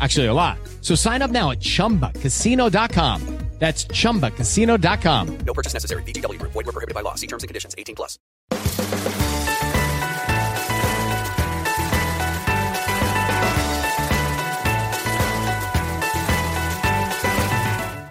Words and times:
Actually, 0.00 0.26
a 0.26 0.34
lot. 0.34 0.58
So 0.82 0.94
sign 0.94 1.22
up 1.22 1.30
now 1.30 1.52
at 1.52 1.60
chumbacasino.com. 1.60 3.36
That's 3.58 3.86
chumbacasino.com. 3.86 5.38
No 5.38 5.54
purchase 5.54 5.72
necessary. 5.72 6.02
VGW 6.02 6.38
Group. 6.38 6.52
Void 6.52 6.66
were 6.66 6.72
prohibited 6.72 6.94
by 6.94 7.00
law. 7.00 7.14
See 7.14 7.26
terms 7.26 7.42
and 7.42 7.48
conditions. 7.48 7.74
18 7.78 7.96
plus. 7.96 8.18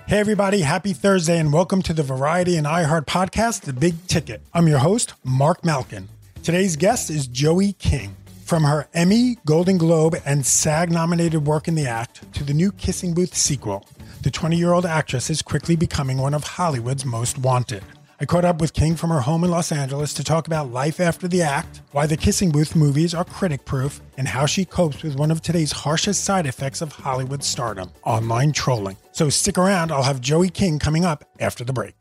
Hey, 0.07 0.19
everybody, 0.19 0.61
happy 0.61 0.93
Thursday, 0.93 1.39
and 1.39 1.51
welcome 1.51 1.81
to 1.81 1.91
the 1.91 2.03
Variety 2.03 2.57
and 2.57 2.67
iHeart 2.67 3.05
podcast, 3.05 3.61
The 3.61 3.73
Big 3.73 4.07
Ticket. 4.07 4.41
I'm 4.53 4.67
your 4.67 4.77
host, 4.79 5.13
Marc 5.23 5.65
Malkin. 5.65 6.07
Today's 6.43 6.75
guest 6.75 7.09
is 7.09 7.25
Joey 7.27 7.73
King. 7.73 8.15
From 8.45 8.63
her 8.65 8.87
Emmy, 8.93 9.39
Golden 9.43 9.79
Globe, 9.79 10.17
and 10.23 10.45
SAG 10.45 10.91
nominated 10.91 11.47
work 11.47 11.67
in 11.67 11.73
the 11.73 11.87
act 11.87 12.31
to 12.35 12.43
the 12.43 12.53
new 12.53 12.71
Kissing 12.71 13.15
Booth 13.15 13.33
sequel, 13.33 13.83
the 14.21 14.29
20 14.29 14.55
year 14.55 14.71
old 14.71 14.85
actress 14.85 15.31
is 15.31 15.41
quickly 15.41 15.75
becoming 15.75 16.19
one 16.19 16.35
of 16.35 16.43
Hollywood's 16.43 17.05
most 17.05 17.39
wanted. 17.39 17.81
I 18.21 18.25
caught 18.25 18.45
up 18.45 18.61
with 18.61 18.73
King 18.73 18.97
from 18.97 19.09
her 19.09 19.21
home 19.21 19.43
in 19.43 19.49
Los 19.49 19.71
Angeles 19.71 20.13
to 20.13 20.23
talk 20.23 20.45
about 20.45 20.71
life 20.71 20.99
after 20.99 21.27
the 21.27 21.41
act, 21.41 21.81
why 21.91 22.05
the 22.05 22.15
Kissing 22.15 22.51
Booth 22.51 22.75
movies 22.75 23.15
are 23.15 23.25
critic 23.25 23.65
proof, 23.65 23.99
and 24.15 24.27
how 24.27 24.45
she 24.45 24.63
copes 24.63 25.01
with 25.01 25.15
one 25.15 25.31
of 25.31 25.41
today's 25.41 25.71
harshest 25.71 26.23
side 26.23 26.45
effects 26.45 26.83
of 26.83 26.91
Hollywood 26.91 27.43
stardom 27.43 27.89
online 28.03 28.51
trolling. 28.51 28.97
So 29.11 29.27
stick 29.29 29.57
around, 29.57 29.91
I'll 29.91 30.03
have 30.03 30.21
Joey 30.21 30.49
King 30.49 30.77
coming 30.77 31.03
up 31.03 31.25
after 31.39 31.63
the 31.63 31.73
break. 31.73 31.95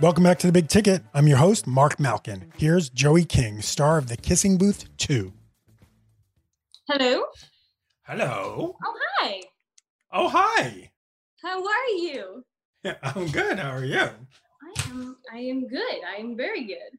Welcome 0.00 0.22
back 0.24 0.38
to 0.40 0.46
the 0.46 0.52
Big 0.52 0.68
Ticket. 0.68 1.02
I'm 1.12 1.26
your 1.26 1.38
host, 1.38 1.66
Marc 1.66 1.98
Malkin. 1.98 2.52
Here's 2.56 2.88
Joey 2.88 3.24
King, 3.24 3.60
star 3.60 3.98
of 3.98 4.08
The 4.08 4.16
Kissing 4.16 4.56
Booth 4.56 4.84
2. 4.98 5.32
Hello. 6.88 7.24
Hello. 8.04 8.76
Oh, 8.84 8.94
hi. 9.18 9.42
Oh, 10.12 10.28
hi. 10.28 10.90
How 11.42 11.64
are 11.64 11.88
you? 11.96 12.44
I'm 13.02 13.26
good. 13.28 13.58
How 13.58 13.70
are 13.72 13.84
you? 13.84 13.98
I 13.98 14.88
am. 14.90 15.16
I 15.32 15.38
am 15.38 15.66
good. 15.68 15.98
I 16.08 16.20
am 16.20 16.36
very 16.36 16.64
good. 16.64 16.98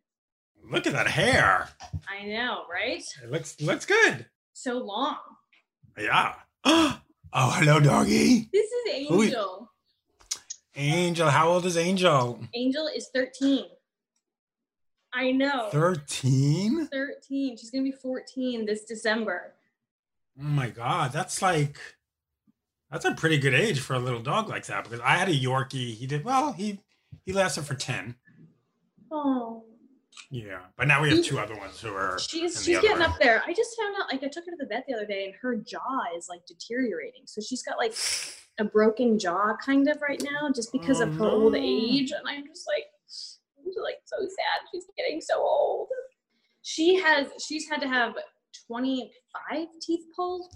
Look 0.69 0.85
at 0.85 0.93
that 0.93 1.07
hair. 1.07 1.69
I 2.07 2.25
know, 2.25 2.63
right? 2.71 3.03
It 3.23 3.31
looks 3.31 3.59
looks 3.61 3.85
good. 3.85 4.25
So 4.53 4.77
long. 4.77 5.17
Yeah. 5.97 6.33
Oh, 7.31 7.51
hello, 7.59 7.79
doggy. 7.79 8.49
This 8.51 8.65
is 8.71 9.07
Who 9.07 9.21
is- 9.21 9.27
Angel. 9.27 9.71
Angel, 10.75 11.29
how 11.29 11.49
old 11.49 11.65
is 11.65 11.77
Angel? 11.77 12.39
Angel 12.53 12.87
is 12.87 13.09
thirteen. 13.13 13.65
I 15.11 15.31
know. 15.31 15.69
13? 15.71 16.87
13. 16.87 17.57
She's 17.57 17.71
gonna 17.71 17.83
be 17.83 17.91
14 17.91 18.65
this 18.65 18.83
December. 18.83 19.53
Oh 20.39 20.43
my 20.43 20.69
god, 20.69 21.11
that's 21.11 21.41
like 21.41 21.77
that's 22.91 23.05
a 23.05 23.13
pretty 23.13 23.37
good 23.37 23.53
age 23.53 23.79
for 23.79 23.95
a 23.95 23.99
little 23.99 24.21
dog 24.21 24.49
like 24.49 24.65
that 24.67 24.83
because 24.83 24.99
I 25.01 25.17
had 25.17 25.29
a 25.29 25.33
Yorkie. 25.33 25.95
He 25.95 26.05
did 26.07 26.23
well, 26.23 26.53
he 26.53 26.79
he 27.25 27.33
lasted 27.33 27.63
for 27.63 27.73
10. 27.73 28.15
Oh, 29.11 29.63
Yeah. 30.31 30.59
But 30.77 30.87
now 30.87 31.01
we 31.01 31.09
have 31.09 31.23
two 31.25 31.39
other 31.39 31.55
ones 31.55 31.79
who 31.81 31.93
are 31.93 32.19
she's 32.19 32.63
she's 32.63 32.79
getting 32.79 32.91
room. 32.97 33.01
up 33.01 33.19
there. 33.19 33.41
I 33.47 33.53
just 33.53 33.75
found 33.77 33.95
out. 33.99 34.11
Like, 34.11 34.23
I 34.23 34.27
took 34.27 34.45
her 34.45 34.51
to 34.51 34.57
the 34.59 34.67
vet 34.67 34.85
the 34.87 34.93
other 34.93 35.05
day, 35.05 35.25
and 35.25 35.33
her 35.41 35.55
jaw 35.55 36.01
is 36.15 36.27
like 36.29 36.45
deteriorating. 36.45 37.23
So 37.25 37.41
she's 37.41 37.63
got 37.63 37.77
like 37.77 37.95
a 38.59 38.63
broken 38.63 39.17
jaw, 39.17 39.55
kind 39.63 39.87
of 39.89 40.01
right 40.01 40.21
now, 40.23 40.51
just 40.53 40.71
because 40.71 40.99
of 40.99 41.13
her 41.15 41.25
Oh, 41.25 41.43
old 41.43 41.55
age. 41.55 42.11
And 42.11 42.21
I'm 42.27 42.45
just 42.45 42.67
like, 42.67 42.85
I'm 43.57 43.65
just 43.65 43.79
like 43.83 43.97
so 44.05 44.17
sad. 44.19 44.67
She's 44.71 44.85
getting 44.95 45.19
so 45.21 45.39
old. 45.39 45.87
She 46.61 46.95
has 46.97 47.27
she's 47.43 47.67
had 47.67 47.81
to 47.81 47.87
have 47.87 48.13
25 48.67 49.67
teeth 49.81 50.05
pulled. 50.15 50.53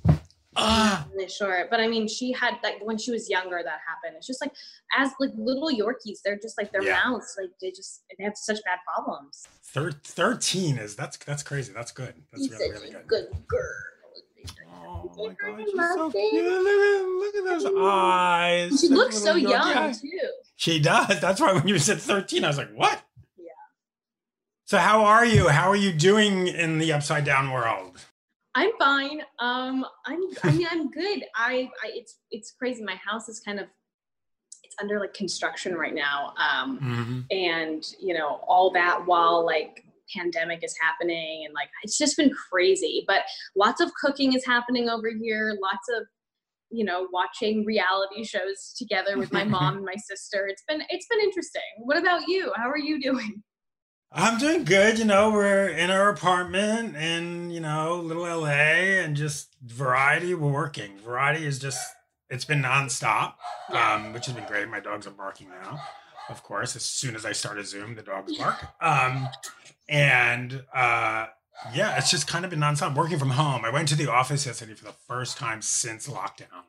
Ah, 0.56 1.03
Really 1.24 1.30
short, 1.34 1.70
but 1.70 1.80
I 1.80 1.88
mean, 1.88 2.08
she 2.08 2.32
had 2.34 2.56
like 2.64 2.76
when 2.84 2.98
she 2.98 3.12
was 3.12 3.30
younger 3.30 3.62
that 3.64 3.80
happened. 3.88 4.16
It's 4.18 4.28
just 4.28 4.42
like 4.42 4.54
as 4.98 5.12
like 5.20 5.32
little 5.36 5.70
Yorkies, 5.70 6.20
they're 6.24 6.38
just 6.40 6.58
like 6.58 6.72
their 6.72 6.84
Yeah. 6.84 7.02
mouths, 7.06 7.36
like 7.40 7.52
they 7.62 7.72
just 7.72 8.04
they 8.18 8.24
have 8.24 8.34
such 8.36 8.58
bad 8.66 8.80
problems. 8.88 9.48
thir- 9.64 9.92
13 10.04 10.78
is 10.78 10.96
that's 10.96 11.18
that's 11.18 11.44
crazy. 11.44 11.74
That's 11.74 11.92
good. 11.92 12.14
That's 12.32 12.44
She's 12.44 12.52
really 12.52 12.72
really 12.72 12.90
good. 12.92 13.08
good 13.08 13.28
girl. 13.48 13.62
Oh 14.86 15.10
Is 15.12 15.18
my 15.18 15.34
god, 15.52 15.62
she's 15.66 15.74
so 15.80 16.12
cute. 16.12 16.44
Look 16.44 16.68
at, 16.68 17.06
look 17.08 17.36
at 17.36 17.44
those 17.46 17.66
eyes. 17.80 18.82
She 18.82 18.88
looks 18.90 19.18
so 19.18 19.34
little 19.34 19.50
Yorkie 19.50 19.52
young 19.52 19.78
eye. 19.78 19.92
too. 19.94 20.30
She 20.58 20.80
does. 20.80 21.20
That's 21.22 21.40
why 21.40 21.54
when 21.54 21.68
you 21.68 21.80
said 21.80 22.00
13, 22.00 22.44
I 22.44 22.48
was 22.48 22.58
like, 22.58 22.72
what? 22.74 23.02
Yeah. 23.38 23.46
So 24.66 24.78
how 24.80 25.06
are 25.06 25.26
you? 25.26 25.48
How 25.48 25.70
are 25.70 25.76
you 25.78 25.94
doing 25.94 26.48
in 26.48 26.78
the 26.78 26.92
upside 26.94 27.24
down 27.26 27.52
world? 27.52 27.98
I'm 28.56 28.72
fine. 28.78 29.22
Um, 29.40 29.86
I'm. 30.06 30.20
I 30.44 30.52
mean, 30.52 30.68
I'm 30.70 30.92
good. 30.92 31.24
I, 31.36 31.70
I. 31.84 31.88
It's. 31.94 32.20
It's 32.32 32.52
crazy. 32.52 32.84
My 32.84 32.96
house 32.96 33.28
is 33.30 33.40
kind 33.40 33.60
of. 33.60 33.68
It's 34.64 34.76
under 34.82 35.00
like 35.00 35.14
construction 35.14 35.74
right 35.76 35.94
now. 35.94 36.34
Um, 36.38 36.80
Mm-hmm. 36.80 37.20
and 37.32 37.84
you 38.00 38.14
know 38.14 38.42
all 38.48 38.72
that 38.74 39.06
while 39.06 39.46
like 39.46 39.84
pandemic 40.16 40.64
is 40.64 40.76
happening 40.80 41.44
and 41.46 41.54
like 41.54 41.70
it's 41.84 41.98
just 41.98 42.18
been 42.18 42.32
crazy. 42.52 43.04
But 43.08 43.22
lots 43.56 43.82
of 43.82 43.92
cooking 44.00 44.34
is 44.34 44.46
happening 44.46 44.90
over 44.90 45.10
here. 45.10 45.58
Lots 45.62 45.88
of 45.98 46.06
you 46.70 46.86
know 46.86 47.08
watching 47.12 47.66
reality 47.66 48.24
shows 48.24 48.74
together 48.78 49.18
with 49.18 49.32
my 49.34 49.44
mom 49.44 49.78
and 49.78 49.86
my 49.86 49.96
sister. 50.08 50.48
It's 50.48 50.64
been. 50.68 50.82
It's 50.90 51.08
been 51.08 51.20
interesting. 51.22 51.62
What 51.80 51.98
about 51.98 52.28
you? 52.28 52.52
How 52.56 52.70
are 52.70 52.78
you 52.78 53.02
doing? 53.02 53.42
I'm 54.16 54.38
doing 54.38 54.64
good. 54.64 55.00
You 55.00 55.06
know, 55.06 55.32
we're 55.32 55.68
in 55.68 55.90
our 55.90 56.10
apartment 56.10 56.96
in, 56.96 57.50
you 57.50 57.60
know, 57.60 57.96
little 57.96 58.24
LA 58.24 59.02
and 59.02 59.18
just 59.18 59.56
variety. 59.64 60.36
We're 60.36 60.52
working. 60.52 61.00
Variety 61.00 61.48
is 61.48 61.58
just, 61.58 61.80
it's 62.30 62.46
been 62.46 62.62
nonstop, 62.62 63.34
um, 63.70 64.14
which 64.14 64.28
has 64.28 64.36
been 64.36 64.46
great. 64.46 64.70
My 64.70 64.80
dogs 64.80 65.08
are 65.08 65.12
barking 65.12 65.50
now, 65.50 65.82
of 66.30 66.44
course. 66.44 66.76
As 66.76 66.84
soon 66.84 67.16
as 67.16 67.26
I 67.26 67.32
start 67.32 67.58
a 67.58 67.66
Zoom, 67.66 67.96
the 67.96 68.04
dogs 68.04 68.38
bark. 68.38 68.58
Um, 68.80 69.30
and 69.90 70.64
uh, 70.76 71.28
yeah, 71.74 71.98
it's 71.98 72.12
just 72.12 72.28
kind 72.28 72.46
of 72.46 72.52
been 72.52 72.60
nonstop 72.60 72.96
working 72.96 73.18
from 73.18 73.32
home. 73.32 73.66
I 73.66 73.72
went 73.72 73.88
to 73.90 73.96
the 73.96 74.12
office 74.12 74.46
yesterday 74.46 74.76
for 74.76 74.86
the 74.86 74.96
first 75.08 75.38
time 75.38 75.64
since 75.64 76.08
lockdown. 76.08 76.66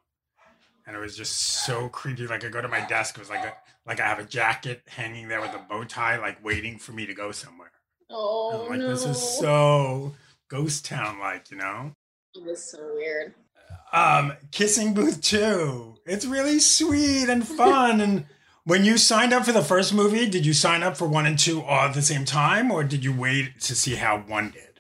And 0.87 0.97
it 0.97 0.99
was 1.01 1.17
just 1.17 1.37
so 1.65 1.89
creepy. 1.89 2.27
Like 2.27 2.45
I 2.45 2.49
go 2.49 2.61
to 2.61 2.69
my 2.69 2.85
desk, 2.87 3.17
it 3.17 3.21
was 3.21 3.31
like 3.31 3.45
a, 3.45 3.55
like 3.87 4.01
I 4.01 4.07
have 4.07 4.19
a 4.19 4.25
jacket 4.25 4.83
hanging 4.87 5.29
there 5.29 5.41
with 5.41 5.55
a 5.55 5.65
bow 5.69 5.85
tie, 5.85 6.19
like 6.19 6.45
waiting 6.45 6.79
for 6.79 6.93
me 6.93 7.07
to 7.07 7.15
go 7.15 7.33
somewhere. 7.33 7.71
Oh 8.11 8.67
like, 8.69 8.79
no! 8.79 8.89
this 8.91 9.05
is 9.05 9.21
so 9.21 10.15
ghost 10.49 10.85
town 10.85 11.19
like, 11.19 11.51
you 11.51 11.57
know? 11.57 11.93
It 12.35 12.45
was 12.45 12.63
so 12.63 12.79
weird. 12.95 13.35
Um, 13.93 14.35
Kissing 14.51 14.93
Booth 14.93 15.21
2. 15.21 15.97
It's 16.07 16.27
really 16.27 16.59
sweet 16.59 17.29
and 17.29 17.47
fun. 17.47 18.01
and 18.01 18.27
when 18.65 18.85
you 18.85 18.99
signed 18.99 19.33
up 19.33 19.45
for 19.45 19.53
the 19.53 19.63
first 19.63 19.93
movie, 19.95 20.29
did 20.29 20.45
you 20.47 20.53
sign 20.53 20.83
up 20.83 20.97
for 20.97 21.07
one 21.07 21.27
and 21.27 21.39
two 21.39 21.63
all 21.63 21.89
at 21.89 21.95
the 21.95 22.03
same 22.03 22.25
time, 22.25 22.71
or 22.71 22.83
did 22.83 23.05
you 23.05 23.13
wait 23.13 23.61
to 23.61 23.75
see 23.75 23.95
how 23.95 24.19
one 24.19 24.51
did? 24.51 24.74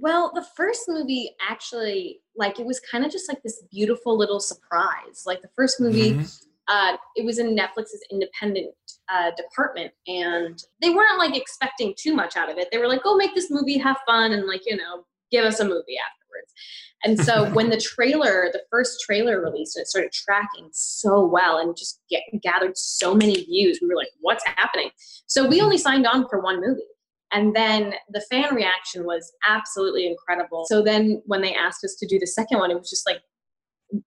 Well, 0.00 0.32
the 0.34 0.44
first 0.56 0.82
movie 0.88 1.34
actually, 1.46 2.20
like, 2.36 2.58
it 2.58 2.66
was 2.66 2.80
kind 2.80 3.04
of 3.04 3.12
just 3.12 3.28
like 3.28 3.42
this 3.42 3.62
beautiful 3.70 4.16
little 4.16 4.40
surprise. 4.40 5.24
Like 5.26 5.42
the 5.42 5.50
first 5.54 5.78
movie, 5.80 6.12
Mhm. 6.12 6.46
uh, 6.68 6.96
it 7.16 7.24
was 7.24 7.38
in 7.38 7.54
Netflix's 7.56 8.02
independent 8.10 8.74
uh, 9.08 9.32
department, 9.32 9.92
and 10.06 10.62
they 10.80 10.90
weren't 10.90 11.18
like 11.18 11.36
expecting 11.36 11.92
too 11.98 12.14
much 12.14 12.36
out 12.36 12.48
of 12.50 12.56
it. 12.58 12.68
They 12.70 12.78
were 12.78 12.86
like, 12.88 13.02
"Go 13.02 13.16
make 13.16 13.34
this 13.34 13.50
movie, 13.50 13.76
have 13.78 13.96
fun, 14.06 14.32
and 14.32 14.46
like 14.46 14.62
you 14.66 14.76
know, 14.76 15.04
give 15.32 15.44
us 15.44 15.58
a 15.60 15.64
movie 15.64 15.98
afterwards. 15.98 16.52
And 17.04 17.18
so 17.18 17.50
when 17.56 17.70
the 17.70 17.76
trailer, 17.80 18.50
the 18.52 18.62
first 18.70 19.00
trailer 19.00 19.40
released, 19.40 19.76
and 19.76 19.82
it 19.82 19.88
started 19.88 20.12
tracking 20.12 20.68
so 20.72 21.24
well 21.24 21.58
and 21.58 21.76
just 21.76 22.00
get, 22.08 22.22
gathered 22.42 22.78
so 22.78 23.14
many 23.14 23.44
views. 23.44 23.80
We 23.82 23.88
were 23.88 23.96
like, 23.96 24.12
what's 24.20 24.44
happening? 24.46 24.90
So 25.26 25.46
we 25.48 25.60
only 25.60 25.78
signed 25.78 26.06
on 26.06 26.28
for 26.28 26.40
one 26.40 26.60
movie. 26.60 26.82
And 27.32 27.54
then 27.54 27.94
the 28.08 28.20
fan 28.30 28.54
reaction 28.54 29.04
was 29.04 29.32
absolutely 29.48 30.06
incredible. 30.06 30.64
So 30.68 30.82
then 30.82 31.22
when 31.26 31.42
they 31.42 31.54
asked 31.54 31.84
us 31.84 31.94
to 31.96 32.06
do 32.06 32.18
the 32.18 32.26
second 32.26 32.58
one, 32.58 32.70
it 32.70 32.78
was 32.78 32.90
just 32.90 33.06
like, 33.06 33.22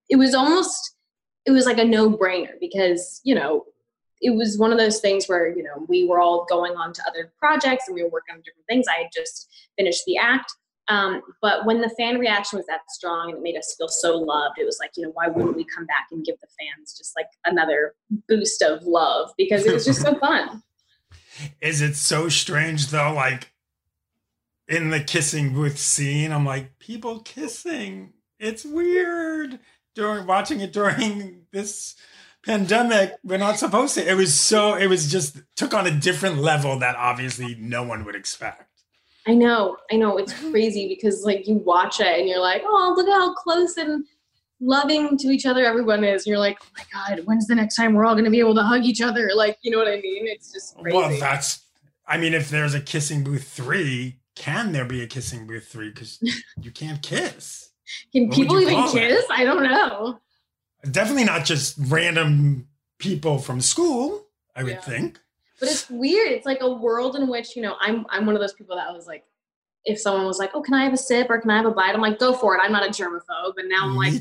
it 0.10 0.18
was 0.18 0.34
almost, 0.34 0.96
it 1.46 1.52
was 1.52 1.66
like 1.66 1.78
a 1.78 1.86
no 1.86 2.10
brainer 2.10 2.60
because, 2.60 3.22
you 3.24 3.36
know, 3.36 3.66
it 4.22 4.36
was 4.36 4.58
one 4.58 4.72
of 4.72 4.78
those 4.78 5.00
things 5.00 5.28
where, 5.28 5.56
you 5.56 5.64
know, 5.64 5.86
we 5.88 6.08
were 6.08 6.22
all 6.22 6.46
going 6.50 6.74
on 6.76 6.94
to 6.94 7.04
other 7.08 7.34
projects 7.40 7.86
and 7.88 7.96
we 7.96 8.04
were 8.04 8.10
working 8.10 8.36
on 8.36 8.42
different 8.42 8.66
things. 8.70 8.86
I 8.88 9.04
had 9.04 9.12
just 9.14 9.50
finished 9.78 10.04
the 10.06 10.18
act. 10.18 10.54
Um, 10.90 11.22
but 11.42 11.66
when 11.66 11.80
the 11.80 11.90
fan 11.98 12.20
reaction 12.20 12.58
was 12.58 12.66
that 12.68 12.82
strong 12.90 13.30
and 13.30 13.38
it 13.38 13.42
made 13.42 13.58
us 13.58 13.76
feel 13.78 13.88
so 13.88 14.18
loved, 14.18 14.60
it 14.60 14.66
was 14.66 14.78
like, 14.82 14.92
you 14.98 15.04
know, 15.04 15.12
why 15.14 15.28
wouldn't 15.28 15.56
we 15.56 15.66
come 15.66 15.86
back 15.86 16.08
and 16.12 16.26
give 16.26 16.36
the 16.42 16.48
fans 16.60 16.98
just 16.98 17.14
like 17.16 17.28
another 17.46 17.96
boost 18.28 18.62
of 18.62 18.84
love 18.84 19.32
because 19.38 19.66
it 19.66 19.74
was 19.74 19.86
just 19.86 20.02
so 20.02 20.18
fun. 20.20 20.62
Is 21.62 21.82
it 21.82 21.96
so 21.96 22.30
strange 22.30 22.88
though? 22.88 23.14
Like 23.14 23.52
in 24.68 24.90
the 24.90 25.00
kissing 25.00 25.54
booth 25.54 25.78
scene, 25.78 26.32
I'm 26.32 26.46
like, 26.46 26.80
people 26.80 27.20
kissing. 27.20 28.14
It's 28.40 28.66
weird 28.66 29.60
during 29.96 30.26
watching 30.28 30.62
it 30.62 30.74
during 30.74 31.46
this 31.52 31.96
pandemic. 32.46 33.16
We're 33.24 33.38
not 33.38 33.60
supposed 33.60 33.96
to. 33.96 34.10
It 34.10 34.16
was 34.16 34.40
so, 34.40 34.76
it 34.76 34.88
was 34.88 35.12
just 35.12 35.42
took 35.56 35.74
on 35.74 35.88
a 35.88 35.92
different 35.92 36.40
level 36.40 36.80
that 36.80 36.96
obviously 36.96 37.56
no 37.60 37.84
one 37.84 38.06
would 38.06 38.16
expect. 38.16 38.70
I 39.26 39.34
know, 39.34 39.78
I 39.90 39.96
know. 39.96 40.18
It's 40.18 40.34
crazy 40.34 40.88
because 40.88 41.24
like 41.24 41.48
you 41.48 41.56
watch 41.56 42.02
it 42.02 42.20
and 42.20 42.28
you're 42.28 42.42
like, 42.42 42.64
oh, 42.66 42.94
look 42.98 43.08
at 43.08 43.14
how 43.14 43.34
close 43.34 43.78
and 43.78 44.06
loving 44.64 45.18
to 45.18 45.28
each 45.28 45.46
other 45.46 45.66
everyone 45.66 46.04
is. 46.04 46.26
And 46.26 46.32
you're 46.32 46.40
like, 46.40 46.58
oh 46.64 46.68
my 46.78 46.84
God, 47.16 47.26
when's 47.26 47.48
the 47.48 47.56
next 47.56 47.76
time 47.76 47.94
we're 47.94 48.06
all 48.06 48.14
going 48.16 48.26
to 48.26 48.32
be 48.32 48.40
able 48.40 48.56
to 48.56 48.64
hug 48.64 48.84
each 48.86 49.02
other? 49.02 49.30
Like, 49.36 49.58
you 49.62 49.72
know 49.72 49.78
what 49.78 49.88
I 49.88 49.98
mean? 50.02 50.26
It's 50.28 50.52
just 50.52 50.78
crazy. 50.78 50.96
Well, 50.98 51.10
that's, 51.20 51.66
I 52.08 52.18
mean, 52.18 52.34
if 52.34 52.50
there's 52.50 52.74
a 52.74 52.80
kissing 52.82 53.24
booth 53.24 53.48
three, 53.48 54.20
can 54.36 54.72
there 54.72 54.86
be 54.86 55.02
a 55.04 55.08
kissing 55.08 55.46
booth 55.46 55.68
three? 55.68 55.90
Because 55.90 56.20
you 56.62 56.72
can't 56.72 57.02
kiss. 57.02 57.72
Can 58.14 58.28
What 58.28 58.36
people 58.36 58.60
even 58.62 58.74
call 58.76 58.96
it? 58.96 59.00
kiss? 59.10 59.26
I 59.30 59.44
don't 59.44 59.64
know. 59.64 60.20
Definitely 60.90 61.26
not 61.26 61.46
just 61.46 61.76
random 61.80 62.68
people 63.00 63.38
from 63.38 63.62
school, 63.62 64.28
I 64.56 64.64
would 64.64 64.74
Yeah. 64.74 64.82
think. 64.82 65.20
But 65.60 65.70
it's 65.70 65.90
weird. 65.90 66.32
It's 66.32 66.46
like 66.46 66.62
a 66.62 66.74
world 66.74 67.16
in 67.16 67.28
which, 67.28 67.56
you 67.56 67.62
know, 67.62 67.76
I'm 67.80 68.06
I'm 68.10 68.26
one 68.26 68.36
of 68.36 68.42
those 68.42 68.54
people 68.54 68.76
that 68.76 68.92
was 68.94 69.08
like, 69.08 69.24
if 69.86 70.00
someone 70.00 70.26
was 70.26 70.40
like, 70.40 70.52
Oh, 70.54 70.62
can 70.62 70.74
I 70.74 70.84
have 70.84 70.94
a 70.94 70.98
sip 70.98 71.28
or 71.30 71.40
can 71.40 71.50
I 71.52 71.58
have 71.58 71.66
a 71.66 71.72
bite? 71.72 71.94
I'm 71.94 72.02
like, 72.02 72.20
go 72.20 72.34
for 72.34 72.56
it. 72.56 72.60
I'm 72.62 72.72
not 72.72 72.86
a 72.86 72.90
germaphobe. 72.90 73.54
And 73.58 73.70
now 73.70 73.84
I'm 73.84 73.96
like. 73.96 74.14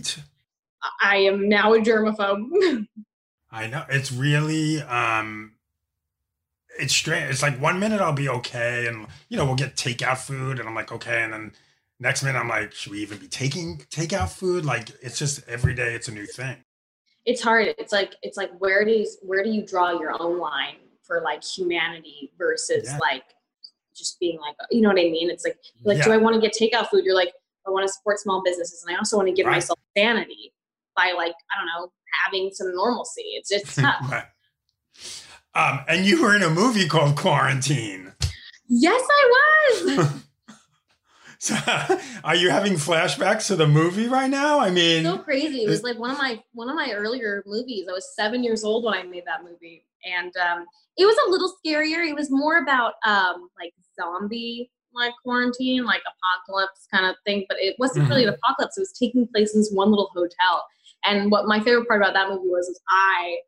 I 1.00 1.16
am 1.18 1.48
now 1.48 1.74
a 1.74 1.78
germaphobe. 1.78 2.86
I 3.50 3.66
know 3.66 3.84
it's 3.88 4.10
really 4.12 4.80
um 4.82 5.52
it's 6.78 6.94
strange. 6.94 7.30
It's 7.30 7.42
like 7.42 7.60
one 7.60 7.78
minute 7.78 8.00
I'll 8.00 8.12
be 8.14 8.28
okay 8.28 8.86
and 8.86 9.06
you 9.28 9.36
know, 9.36 9.44
we'll 9.44 9.54
get 9.56 9.76
takeout 9.76 10.18
food 10.18 10.58
and 10.58 10.68
I'm 10.68 10.74
like, 10.74 10.90
okay, 10.90 11.22
and 11.22 11.32
then 11.32 11.52
next 12.00 12.22
minute 12.22 12.38
I'm 12.38 12.48
like, 12.48 12.72
should 12.72 12.92
we 12.92 13.00
even 13.00 13.18
be 13.18 13.28
taking 13.28 13.78
takeout 13.90 14.30
food? 14.30 14.64
Like 14.64 14.88
it's 15.02 15.18
just 15.18 15.46
every 15.48 15.74
day 15.74 15.94
it's 15.94 16.08
a 16.08 16.12
new 16.12 16.26
thing. 16.26 16.56
it's 17.26 17.42
hard. 17.42 17.74
It's 17.78 17.92
like 17.92 18.14
it's 18.22 18.36
like 18.36 18.50
where 18.58 18.84
do 18.84 18.90
you 18.92 19.06
where 19.22 19.44
do 19.44 19.50
you 19.50 19.64
draw 19.66 19.92
your 19.98 20.20
own 20.20 20.38
line 20.38 20.76
for 21.02 21.20
like 21.20 21.44
humanity 21.44 22.32
versus 22.38 22.84
Yeah. 22.86 22.98
like 22.98 23.24
just 23.94 24.18
being 24.18 24.40
like 24.40 24.56
you 24.70 24.80
know 24.80 24.88
what 24.88 24.98
I 24.98 25.10
mean? 25.10 25.28
It's 25.30 25.44
like 25.44 25.58
like 25.84 25.98
Yeah. 25.98 26.04
do 26.04 26.12
I 26.12 26.16
want 26.16 26.34
to 26.34 26.40
get 26.40 26.54
takeout 26.54 26.88
food? 26.88 27.04
You're 27.04 27.14
like 27.14 27.32
I 27.66 27.70
want 27.70 27.86
to 27.86 27.92
support 27.92 28.18
small 28.18 28.42
businesses 28.42 28.82
and 28.86 28.94
I 28.96 28.98
also 28.98 29.16
want 29.18 29.28
to 29.28 29.34
give 29.34 29.46
Right. 29.46 29.52
myself 29.56 29.78
sanity 29.96 30.51
by 30.96 31.12
like 31.16 31.34
I 31.50 31.58
don't 31.58 31.66
know 31.66 31.92
having 32.24 32.50
some 32.52 32.74
normalcy. 32.74 33.22
It's 33.34 33.50
it's 33.50 33.76
tough. 33.80 34.10
Right. 34.10 34.24
Um, 35.54 35.80
and 35.88 36.06
you 36.06 36.22
were 36.22 36.34
in 36.34 36.42
a 36.42 36.50
movie 36.50 36.88
called 36.88 37.16
Quarantine. 37.16 38.12
yes, 38.68 39.02
I 39.10 39.32
was. 39.86 40.12
So 41.42 41.56
are 42.24 42.36
you 42.36 42.50
having 42.50 42.74
flashbacks 42.74 43.48
to 43.48 43.56
the 43.56 43.66
movie 43.66 44.06
right 44.06 44.30
now? 44.30 44.60
I 44.60 44.70
mean, 44.70 45.02
so 45.02 45.18
crazy. 45.18 45.64
It 45.64 45.68
was 45.68 45.82
like 45.82 45.98
one 45.98 46.12
of 46.12 46.16
my 46.16 46.40
one 46.52 46.68
of 46.68 46.76
my 46.76 46.92
earlier 46.92 47.42
movies. 47.46 47.86
I 47.90 47.92
was 47.92 48.14
seven 48.14 48.44
years 48.44 48.62
old 48.62 48.84
when 48.84 48.94
I 48.94 49.02
made 49.02 49.24
that 49.26 49.42
movie, 49.42 49.84
and 50.04 50.32
um, 50.36 50.64
it 50.96 51.04
was 51.04 51.16
a 51.26 51.30
little 51.32 51.52
scarier. 51.66 52.08
It 52.08 52.14
was 52.14 52.30
more 52.30 52.58
about 52.58 52.92
um, 53.04 53.48
like 53.58 53.72
zombie 54.00 54.70
like 54.94 55.12
quarantine, 55.22 55.84
like 55.84 56.02
apocalypse 56.02 56.86
kind 56.92 57.06
of 57.06 57.16
thing. 57.26 57.44
But 57.48 57.58
it 57.60 57.76
wasn't 57.78 58.08
really 58.08 58.24
an 58.24 58.34
apocalypse. 58.34 58.76
It 58.76 58.82
was 58.82 58.92
taking 58.92 59.26
place 59.26 59.54
in 59.54 59.60
this 59.60 59.72
one 59.72 59.90
little 59.90 60.10
hotel. 60.14 60.64
And 61.04 61.30
what 61.30 61.46
my 61.46 61.60
favorite 61.60 61.88
part 61.88 62.00
about 62.00 62.14
that 62.14 62.28
movie 62.28 62.48
was, 62.48 62.66
was 62.68 62.80
I 62.88 63.38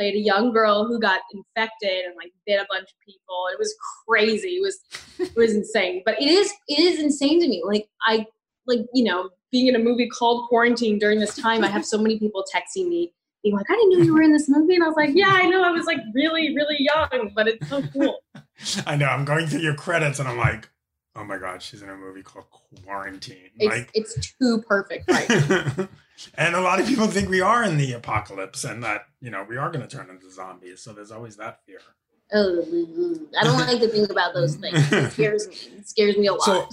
played 0.00 0.14
a 0.14 0.18
young 0.18 0.52
girl 0.52 0.86
who 0.86 0.98
got 0.98 1.20
infected 1.34 2.06
and 2.06 2.16
like 2.16 2.32
bit 2.46 2.60
a 2.60 2.66
bunch 2.70 2.84
of 2.84 2.96
people. 3.04 3.48
It 3.52 3.58
was 3.58 3.74
crazy. 4.08 4.56
It 4.56 4.62
was 4.62 4.80
it 5.18 5.36
was 5.36 5.54
insane. 5.54 6.02
But 6.04 6.20
it 6.20 6.28
is 6.28 6.52
it 6.68 6.78
is 6.78 6.98
insane 6.98 7.40
to 7.40 7.48
me. 7.48 7.62
Like 7.64 7.88
I 8.06 8.26
like 8.66 8.80
you 8.94 9.04
know 9.04 9.30
being 9.52 9.66
in 9.66 9.76
a 9.76 9.78
movie 9.78 10.08
called 10.08 10.48
Quarantine 10.48 10.98
during 10.98 11.20
this 11.20 11.36
time. 11.36 11.64
I 11.64 11.68
have 11.68 11.84
so 11.84 11.98
many 11.98 12.18
people 12.18 12.44
texting 12.54 12.88
me 12.88 13.12
being 13.42 13.56
like, 13.56 13.66
I 13.70 13.74
didn't 13.74 13.98
know 13.98 14.04
you 14.04 14.14
were 14.14 14.22
in 14.22 14.32
this 14.32 14.48
movie, 14.48 14.74
and 14.74 14.84
I 14.84 14.86
was 14.86 14.96
like, 14.96 15.10
Yeah, 15.12 15.30
I 15.30 15.48
know. 15.48 15.62
I 15.62 15.70
was 15.70 15.86
like 15.86 16.00
really 16.14 16.54
really 16.54 16.76
young, 16.78 17.32
but 17.34 17.48
it's 17.48 17.68
so 17.68 17.82
cool. 17.92 18.18
I 18.86 18.96
know 18.96 19.06
I'm 19.06 19.24
going 19.24 19.46
through 19.46 19.60
your 19.60 19.74
credits 19.74 20.18
and 20.18 20.28
I'm 20.28 20.38
like, 20.38 20.68
oh 21.16 21.24
my 21.24 21.38
god, 21.38 21.62
she's 21.62 21.82
in 21.82 21.90
a 21.90 21.96
movie 21.96 22.22
called 22.22 22.46
Quarantine. 22.84 23.50
It's 23.58 23.76
like, 23.76 23.90
it's 23.94 24.34
too 24.38 24.62
perfect, 24.66 25.10
right? 25.10 25.30
and 26.34 26.54
a 26.54 26.60
lot 26.60 26.80
of 26.80 26.86
people 26.86 27.06
think 27.06 27.28
we 27.28 27.40
are 27.40 27.64
in 27.64 27.76
the 27.76 27.92
apocalypse 27.92 28.64
and 28.64 28.82
that 28.84 29.06
you 29.20 29.30
know 29.30 29.44
we 29.48 29.56
are 29.56 29.70
going 29.70 29.86
to 29.86 29.96
turn 29.96 30.10
into 30.10 30.30
zombies. 30.30 30.82
So 30.82 30.92
there's 30.92 31.10
always 31.10 31.36
that 31.36 31.60
fear. 31.66 31.80
Ugh, 32.32 32.64
I 33.38 33.44
don't 33.44 33.58
like 33.58 33.80
to 33.80 33.88
think 33.88 34.10
about 34.10 34.34
those 34.34 34.54
things. 34.54 34.92
It 34.92 35.10
scares 35.12 35.48
me. 35.48 35.54
It 35.78 35.88
scares 35.88 36.16
me 36.16 36.28
a 36.28 36.32
lot. 36.32 36.42
So, 36.42 36.68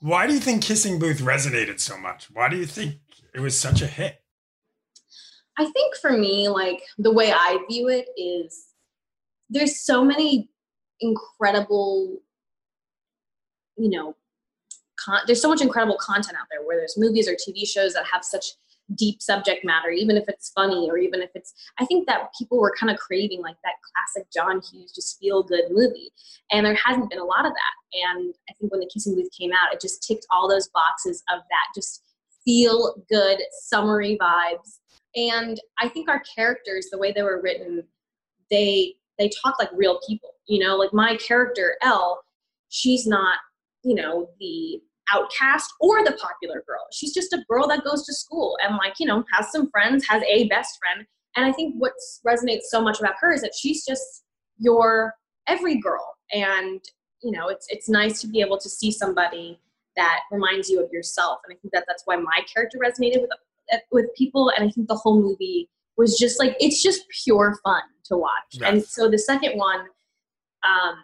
why 0.00 0.26
do 0.26 0.32
you 0.32 0.40
think 0.40 0.62
Kissing 0.62 0.98
Booth 0.98 1.20
resonated 1.20 1.80
so 1.80 1.96
much? 1.96 2.28
Why 2.32 2.48
do 2.48 2.56
you 2.56 2.66
think 2.66 2.96
it 3.34 3.40
was 3.40 3.58
such 3.58 3.82
a 3.82 3.86
hit? 3.86 4.20
I 5.58 5.64
think 5.64 5.96
for 6.00 6.12
me, 6.12 6.48
like 6.48 6.82
the 6.98 7.12
way 7.12 7.32
I 7.32 7.58
view 7.68 7.88
it 7.88 8.08
is 8.16 8.68
there's 9.50 9.80
so 9.80 10.04
many 10.04 10.50
incredible, 11.00 12.18
you 13.76 13.90
know, 13.90 14.16
con- 15.02 15.20
there's 15.26 15.40
so 15.40 15.48
much 15.48 15.60
incredible 15.60 15.96
content 16.00 16.36
out 16.40 16.46
there 16.50 16.66
where 16.66 16.76
there's 16.76 16.96
movies 16.96 17.28
or 17.28 17.34
TV 17.34 17.66
shows 17.66 17.94
that 17.94 18.06
have 18.06 18.24
such 18.24 18.46
deep 18.96 19.22
subject 19.22 19.64
matter, 19.64 19.90
even 19.90 20.16
if 20.16 20.24
it's 20.28 20.50
funny 20.50 20.88
or 20.90 20.98
even 20.98 21.22
if 21.22 21.30
it's, 21.34 21.54
I 21.78 21.86
think 21.86 22.06
that 22.08 22.30
people 22.38 22.58
were 22.58 22.74
kind 22.78 22.90
of 22.90 22.98
craving 22.98 23.40
like 23.40 23.56
that 23.64 23.74
classic 23.94 24.30
John 24.32 24.60
Hughes, 24.60 24.92
just 24.92 25.18
feel 25.18 25.42
good 25.42 25.64
movie. 25.70 26.10
And 26.50 26.66
there 26.66 26.74
hasn't 26.74 27.08
been 27.08 27.20
a 27.20 27.24
lot 27.24 27.46
of 27.46 27.52
that. 27.52 27.98
And 28.10 28.34
I 28.50 28.54
think 28.54 28.70
when 28.70 28.80
The 28.80 28.90
Kissing 28.92 29.14
Booth 29.14 29.30
came 29.38 29.52
out, 29.52 29.72
it 29.72 29.80
just 29.80 30.02
ticked 30.02 30.26
all 30.30 30.48
those 30.48 30.68
boxes 30.68 31.22
of 31.32 31.40
that 31.48 31.66
just 31.74 32.02
feel 32.44 33.02
good, 33.08 33.38
summery 33.62 34.18
vibes 34.20 34.78
and 35.14 35.60
i 35.78 35.88
think 35.88 36.08
our 36.08 36.22
characters 36.34 36.88
the 36.90 36.98
way 36.98 37.12
they 37.12 37.22
were 37.22 37.40
written 37.42 37.82
they 38.50 38.94
they 39.18 39.30
talk 39.42 39.54
like 39.58 39.70
real 39.74 40.00
people 40.06 40.30
you 40.46 40.62
know 40.62 40.76
like 40.76 40.92
my 40.92 41.16
character 41.16 41.76
elle 41.82 42.22
she's 42.68 43.06
not 43.06 43.38
you 43.84 43.94
know 43.94 44.28
the 44.38 44.80
outcast 45.12 45.72
or 45.80 46.04
the 46.04 46.12
popular 46.12 46.64
girl. 46.66 46.86
She's 46.92 47.12
just 47.12 47.32
a 47.32 47.44
girl 47.48 47.66
that 47.68 47.84
goes 47.84 48.04
to 48.06 48.14
school 48.14 48.56
and 48.64 48.76
like 48.76 48.94
you 48.98 49.06
know 49.06 49.24
has 49.32 49.50
some 49.50 49.70
friends 49.70 50.06
has 50.08 50.22
a 50.24 50.48
best 50.48 50.78
friend. 50.78 51.06
And 51.36 51.46
i 51.46 51.52
think 51.52 51.74
what 51.78 51.92
resonates 52.26 52.64
so 52.64 52.80
much 52.80 53.00
about 53.00 53.14
her 53.20 53.32
is 53.32 53.40
that 53.42 53.54
she's 53.54 53.84
just 53.84 54.24
your 54.58 55.14
every 55.46 55.78
girl. 55.80 56.16
And 56.32 56.80
you 57.22 57.30
know 57.30 57.48
it's 57.48 57.66
it's 57.68 57.88
nice 57.88 58.20
to 58.20 58.26
be 58.26 58.40
able 58.40 58.58
to 58.58 58.68
see 58.68 58.90
somebody 58.90 59.58
that 59.96 60.20
reminds 60.30 60.70
you 60.70 60.82
of 60.82 60.90
yourself. 60.92 61.40
And 61.46 61.56
i 61.56 61.58
think 61.60 61.72
that 61.72 61.84
that's 61.86 62.02
why 62.06 62.16
my 62.16 62.40
character 62.52 62.78
resonated 62.78 63.22
with 63.22 63.30
with 63.90 64.06
people. 64.16 64.50
And 64.56 64.68
i 64.68 64.70
think 64.70 64.88
the 64.88 64.96
whole 64.96 65.20
movie 65.20 65.68
was 65.96 66.18
just 66.18 66.38
like 66.38 66.56
it's 66.60 66.82
just 66.82 67.04
pure 67.24 67.58
fun 67.64 67.82
to 68.04 68.16
watch. 68.16 68.58
And 68.64 68.82
so 68.82 69.10
the 69.10 69.18
second 69.18 69.58
one 69.58 69.80
um 70.64 70.94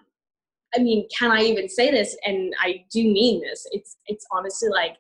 i 0.75 0.78
mean 0.78 1.06
can 1.16 1.30
i 1.30 1.40
even 1.40 1.68
say 1.68 1.90
this 1.90 2.16
and 2.25 2.54
i 2.60 2.84
do 2.90 3.02
mean 3.02 3.40
this 3.40 3.66
it's 3.72 3.96
it's 4.06 4.26
honestly 4.32 4.68
like 4.68 4.96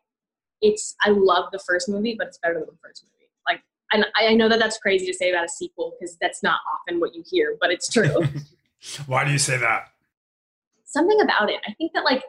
it's 0.60 0.94
i 1.04 1.10
love 1.10 1.44
the 1.52 1.58
first 1.60 1.88
movie 1.88 2.14
but 2.16 2.26
it's 2.26 2.38
better 2.38 2.54
than 2.54 2.64
the 2.66 2.78
first 2.82 3.04
movie 3.04 3.30
like 3.46 3.60
and 3.92 4.06
i 4.16 4.28
I 4.28 4.34
know 4.34 4.48
that 4.48 4.58
that's 4.58 4.78
crazy 4.78 5.06
to 5.06 5.14
say 5.14 5.30
about 5.30 5.44
a 5.44 5.48
sequel 5.48 5.94
because 5.98 6.16
that's 6.20 6.42
not 6.42 6.60
often 6.74 7.00
what 7.00 7.14
you 7.14 7.22
hear 7.26 7.56
but 7.60 7.70
it's 7.70 7.88
true 7.88 8.24
Why 9.06 9.24
do 9.24 9.32
you 9.32 9.38
say 9.38 9.56
that? 9.56 9.88
something 10.88 11.20
about 11.20 11.50
it. 11.50 11.60
I 11.68 11.72
think 11.74 11.92
that 11.92 12.04
like 12.04 12.22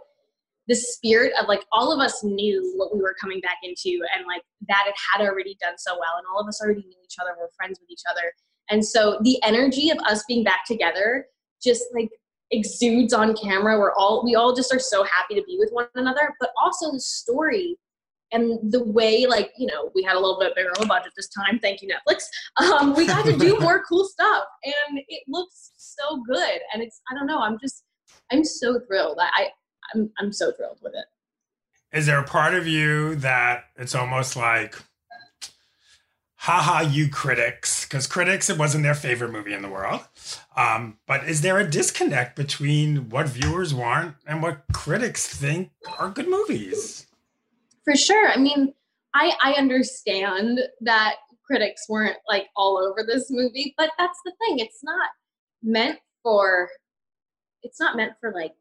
the 0.68 0.76
spirit 0.76 1.34
of 1.42 1.48
like 1.48 1.66
all 1.72 1.92
of 1.92 2.00
us 2.00 2.24
knew 2.24 2.74
what 2.76 2.94
we 2.94 3.02
were 3.02 3.16
coming 3.20 3.40
back 3.42 3.58
into 3.64 4.02
and 4.16 4.28
like 4.28 4.44
that 4.68 4.84
it 4.88 4.94
had 5.12 5.26
already 5.26 5.58
done 5.60 5.78
so 5.78 5.94
well 5.94 6.18
and 6.18 6.28
all 6.32 6.40
of 6.40 6.48
us 6.48 6.62
already 6.62 6.82
knew 6.82 6.98
each 7.04 7.16
other, 7.20 7.32
we're 7.40 7.50
friends 7.56 7.80
with 7.80 7.90
each 7.90 8.04
other. 8.10 8.34
And 8.70 8.86
so 8.86 9.18
the 9.24 9.42
energy 9.44 9.90
of 9.90 9.98
us 10.00 10.24
being 10.28 10.44
back 10.44 10.66
together 10.66 11.26
just 11.64 11.86
like 11.94 12.10
exudes 12.52 13.14
on 13.14 13.36
camera. 13.36 13.78
We're 13.78 13.94
all 13.94 14.24
we 14.24 14.36
all 14.36 14.56
just 14.56 14.74
are 14.74 14.80
so 14.80 15.04
happy 15.04 15.36
to 15.36 15.44
be 15.44 15.58
with 15.60 15.70
one 15.72 15.88
another. 15.96 16.34
But 16.40 16.52
also 16.62 16.92
the 16.92 17.00
story 17.00 17.78
and 18.32 18.72
the 18.72 18.84
way 18.84 19.26
like 19.26 19.52
you 19.58 19.68
know 19.68 19.92
we 19.96 20.04
had 20.04 20.16
a 20.16 20.20
little 20.20 20.40
bit 20.40 20.56
bigger 20.56 20.72
of 20.72 20.84
a 20.84 20.88
budget 20.88 21.14
this 21.16 21.30
time. 21.30 21.60
Thank 21.60 21.82
you 21.82 21.90
netflix. 21.90 22.24
Um, 22.58 22.94
we 22.96 23.08
got 23.08 23.26
to 23.26 23.38
do 23.38 23.60
more 23.62 23.84
cool 23.84 24.06
stuff 24.06 24.44
and 24.64 25.00
it 25.08 25.24
looks 25.28 25.72
so 25.78 26.24
good. 26.28 26.60
And 26.74 26.82
it's 26.82 27.02
i 27.12 27.16
don't 27.16 27.28
know 27.28 27.40
i'm 27.40 27.58
just 27.60 27.84
i'm 28.32 28.44
so 28.44 28.80
thrilled. 28.88 29.18
I, 29.20 29.30
I 29.36 29.48
I'm, 29.96 30.12
I'm 30.20 30.32
so 30.32 30.52
thrilled 30.52 30.80
with 30.82 30.94
it. 30.94 31.06
Is 31.98 32.06
there 32.06 32.20
a 32.20 32.24
part 32.24 32.54
of 32.54 32.68
you 32.68 33.16
that 33.16 33.64
it's 33.76 33.96
almost 33.96 34.36
like 34.36 34.76
haha 36.40 36.82
you 36.82 37.10
critics. 37.10 37.86
Because 37.86 38.08
critics 38.08 38.50
it 38.50 38.58
wasn't 38.58 38.84
their 38.84 38.96
favorite 38.96 39.32
movie 39.32 39.54
in 39.54 39.62
the 39.62 39.70
world. 39.70 40.02
Um, 40.56 40.98
but 41.06 41.28
is 41.28 41.42
there 41.42 41.60
a 41.60 41.70
disconnect 41.70 42.36
between 42.36 43.10
what 43.10 43.28
viewers 43.28 43.74
want 43.74 44.16
and 44.26 44.42
what 44.42 44.64
critics 44.74 45.28
think 45.28 45.72
are 46.00 46.10
good 46.10 46.30
movies? 46.30 47.08
For 47.84 47.96
sure. 47.96 48.30
I 48.30 48.38
mean 48.38 48.74
i 49.16 49.34
i 49.44 49.54
understand 49.54 50.60
that 50.82 51.16
critics 51.44 51.88
weren't 51.90 52.18
like 52.28 52.46
all 52.56 52.78
over 52.78 53.04
this 53.04 53.32
movie 53.32 53.74
but 53.78 53.92
that's 53.98 54.20
the 54.24 54.32
thing. 54.40 54.60
It's 54.60 54.84
not 54.84 55.10
meant 55.64 56.00
for 56.24 56.70
it's 57.64 57.80
not 57.80 57.98
meant 57.98 58.14
for 58.22 58.32
like 58.34 58.54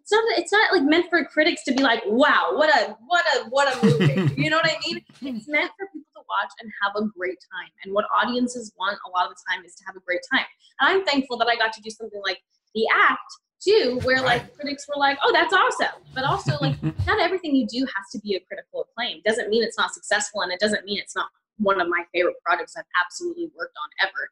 it's 0.00 0.10
not 0.10 0.24
it's 0.36 0.50
not 0.50 0.72
like 0.72 0.82
meant 0.82 1.06
for 1.10 1.24
critics 1.24 1.62
to 1.64 1.72
be 1.72 1.82
like 1.82 2.02
wow 2.06 2.52
what 2.54 2.70
a 2.70 2.96
what 3.06 3.24
a 3.36 3.44
what 3.50 3.76
a 3.76 3.86
movie. 3.86 4.34
You 4.42 4.50
know 4.50 4.56
what 4.56 4.66
i 4.66 4.76
mean? 4.86 5.04
It's 5.36 5.46
meant 5.46 5.70
for 5.78 5.86
people 5.92 6.01
watch 6.32 6.52
and 6.60 6.70
have 6.82 6.96
a 6.96 7.06
great 7.16 7.38
time. 7.52 7.70
And 7.84 7.92
what 7.92 8.06
audiences 8.16 8.72
want 8.78 8.98
a 9.06 9.10
lot 9.10 9.28
of 9.28 9.36
the 9.36 9.40
time 9.48 9.64
is 9.64 9.74
to 9.76 9.84
have 9.86 9.96
a 9.96 10.00
great 10.00 10.20
time. 10.32 10.48
And 10.80 10.88
i'm 10.88 11.04
thankful 11.04 11.36
that 11.38 11.48
i 11.48 11.56
got 11.56 11.72
to 11.74 11.80
do 11.80 11.90
something 11.90 12.20
like 12.24 12.40
the 12.74 12.86
act 12.94 13.30
too 13.60 14.00
where 14.02 14.20
like 14.20 14.54
critics 14.56 14.86
were 14.88 14.98
like 14.98 15.18
oh 15.22 15.32
that's 15.32 15.52
awesome. 15.52 16.00
But 16.14 16.24
also 16.24 16.56
like 16.60 16.76
not 17.06 17.20
everything 17.20 17.54
you 17.54 17.66
do 17.66 17.80
has 17.80 18.06
to 18.12 18.18
be 18.20 18.34
a 18.34 18.40
critical 18.40 18.86
acclaim. 18.88 19.20
Doesn't 19.24 19.48
mean 19.50 19.62
it's 19.62 19.78
not 19.78 19.92
successful 19.92 20.42
and 20.42 20.52
it 20.52 20.60
doesn't 20.60 20.84
mean 20.84 20.98
it's 20.98 21.14
not 21.14 21.28
one 21.58 21.80
of 21.80 21.88
my 21.88 22.02
favorite 22.12 22.36
projects 22.44 22.74
i've 22.76 22.92
absolutely 23.04 23.50
worked 23.56 23.76
on 23.82 24.08
ever. 24.08 24.22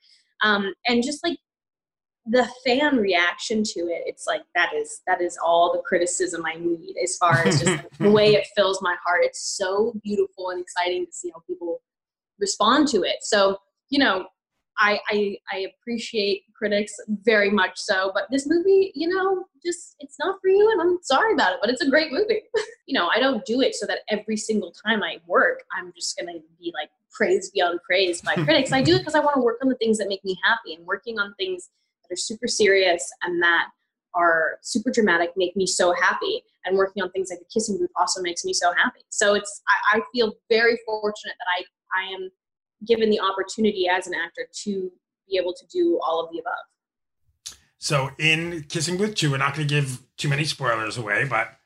Um, 0.43 0.73
and 0.87 1.05
just 1.05 1.23
like 1.23 1.39
the 2.27 2.49
fan 2.65 2.97
reaction 2.97 3.63
to 3.65 3.81
it 3.81 4.03
it's 4.07 4.27
like 4.27 4.43
that 4.55 4.73
is 4.75 5.01
that 5.07 5.21
is 5.23 5.39
all 5.45 5.73
the 5.73 5.81
criticism 5.81 6.45
i 6.45 6.55
need 6.55 6.95
as 7.03 7.17
far 7.17 7.47
as 7.47 7.61
just 7.61 7.67
like, 7.67 7.91
the 7.99 8.11
way 8.11 8.35
it 8.35 8.47
fills 8.55 8.81
my 8.83 8.95
heart. 9.05 9.23
It's 9.25 9.57
so 9.57 9.95
beautiful 10.03 10.51
and 10.51 10.61
exciting 10.61 11.07
to 11.07 11.13
see 11.13 11.31
how 11.35 11.43
people 11.47 11.81
respond 12.41 12.89
to 12.89 13.03
it. 13.03 13.17
So 13.23 13.59
you 13.91 13.99
know 13.99 14.27
I, 14.79 14.99
I 15.09 15.37
i 15.53 15.59
appreciate 15.59 16.45
critics 16.57 16.95
very 17.09 17.51
much 17.51 17.73
so 17.75 18.11
but 18.15 18.25
this 18.31 18.47
movie 18.49 18.93
you 18.95 19.09
know 19.09 19.45
just 19.65 19.97
it's 19.99 20.17
not 20.19 20.41
for 20.41 20.49
you 20.49 20.71
and 20.73 20.81
i'm 20.81 20.99
sorry 21.03 21.35
about 21.35 21.53
it 21.53 21.59
but 21.61 21.71
it's 21.71 21.83
a 21.83 21.91
great 21.91 22.13
movie. 22.13 22.43
You 22.87 22.99
know 22.99 23.09
i 23.15 23.21
don't 23.21 23.45
do 23.45 23.61
it 23.61 23.77
so 23.77 23.87
that 23.87 24.01
every 24.09 24.37
single 24.37 24.73
time 24.85 25.01
i 25.05 25.19
work 25.29 25.63
i'm 25.79 25.93
just 25.95 26.19
gonna 26.19 26.39
be 26.59 26.73
like 26.75 26.91
praised 27.13 27.53
beyond 27.53 27.79
praise 27.87 28.21
by 28.21 28.35
critics. 28.45 28.73
I 28.73 28.83
do 28.83 28.97
it 28.97 28.99
because 28.99 29.15
i 29.15 29.21
want 29.21 29.37
to 29.37 29.43
work 29.43 29.59
on 29.63 29.69
the 29.69 29.77
things 29.77 29.99
that 29.99 30.09
make 30.09 30.25
me 30.25 30.37
happy 30.43 30.75
and 30.75 30.85
working 30.85 31.21
on 31.21 31.33
things 31.35 31.71
that 32.03 32.13
are 32.13 32.17
super 32.17 32.49
serious 32.49 33.09
and 33.23 33.41
that 33.45 33.69
are 34.15 34.59
super 34.63 34.91
dramatic 34.91 35.31
make 35.37 35.55
me 35.55 35.69
so 35.69 35.93
happy 35.93 36.43
and 36.65 36.77
working 36.77 37.01
on 37.01 37.13
things 37.13 37.31
like 37.31 37.39
the 37.39 37.45
kissing 37.53 37.79
booth 37.79 37.91
also 37.97 38.21
makes 38.21 38.45
me 38.45 38.53
so 38.53 38.73
happy. 38.73 39.01
So 39.09 39.35
it's 39.35 39.63
I, 39.69 39.99
I, 39.99 40.01
feel 40.13 40.35
very 40.51 40.77
fortunate 40.85 41.35
that 41.39 41.47
i 41.57 41.63
i 41.97 42.13
am 42.13 42.31
given 42.87 43.11
the 43.11 43.21
opportunity 43.21 43.89
as 43.89 44.07
an 44.07 44.15
actor 44.15 44.47
to 44.53 44.91
be 45.29 45.37
able 45.37 45.53
to 45.53 45.67
do 45.67 46.01
all 46.07 46.25
of 46.25 46.31
the 46.33 46.39
above 46.39 47.55
so 47.79 48.11
in 48.19 48.65
kissing 48.69 48.97
booth 48.97 49.15
2 49.15 49.31
we're 49.31 49.37
not 49.37 49.55
going 49.55 49.67
to 49.67 49.75
give 49.75 50.03
too 50.17 50.29
many 50.29 50.45
spoilers 50.45 50.97
away 50.97 51.25
but 51.25 51.57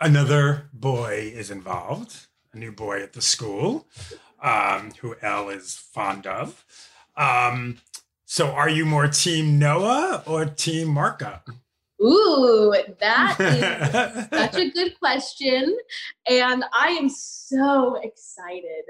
another 0.00 0.68
boy 0.72 1.32
is 1.34 1.50
involved 1.50 2.26
a 2.52 2.58
new 2.58 2.72
boy 2.72 3.02
at 3.02 3.12
the 3.12 3.22
school 3.22 3.86
um, 4.42 4.92
who 5.00 5.16
Elle 5.22 5.48
is 5.48 5.74
fond 5.74 6.26
of 6.26 6.64
um, 7.16 7.78
so 8.24 8.48
are 8.48 8.68
you 8.68 8.84
more 8.84 9.06
team 9.06 9.58
Noah 9.58 10.24
or 10.26 10.44
team 10.44 10.88
Marco? 10.88 11.40
Ooh, 12.02 12.74
that 12.98 13.36
is 14.32 14.38
such 14.38 14.56
a 14.56 14.70
good 14.70 14.98
question. 14.98 15.76
And 16.28 16.64
I 16.72 16.88
am 16.88 17.08
so 17.08 17.94
excited 18.02 18.84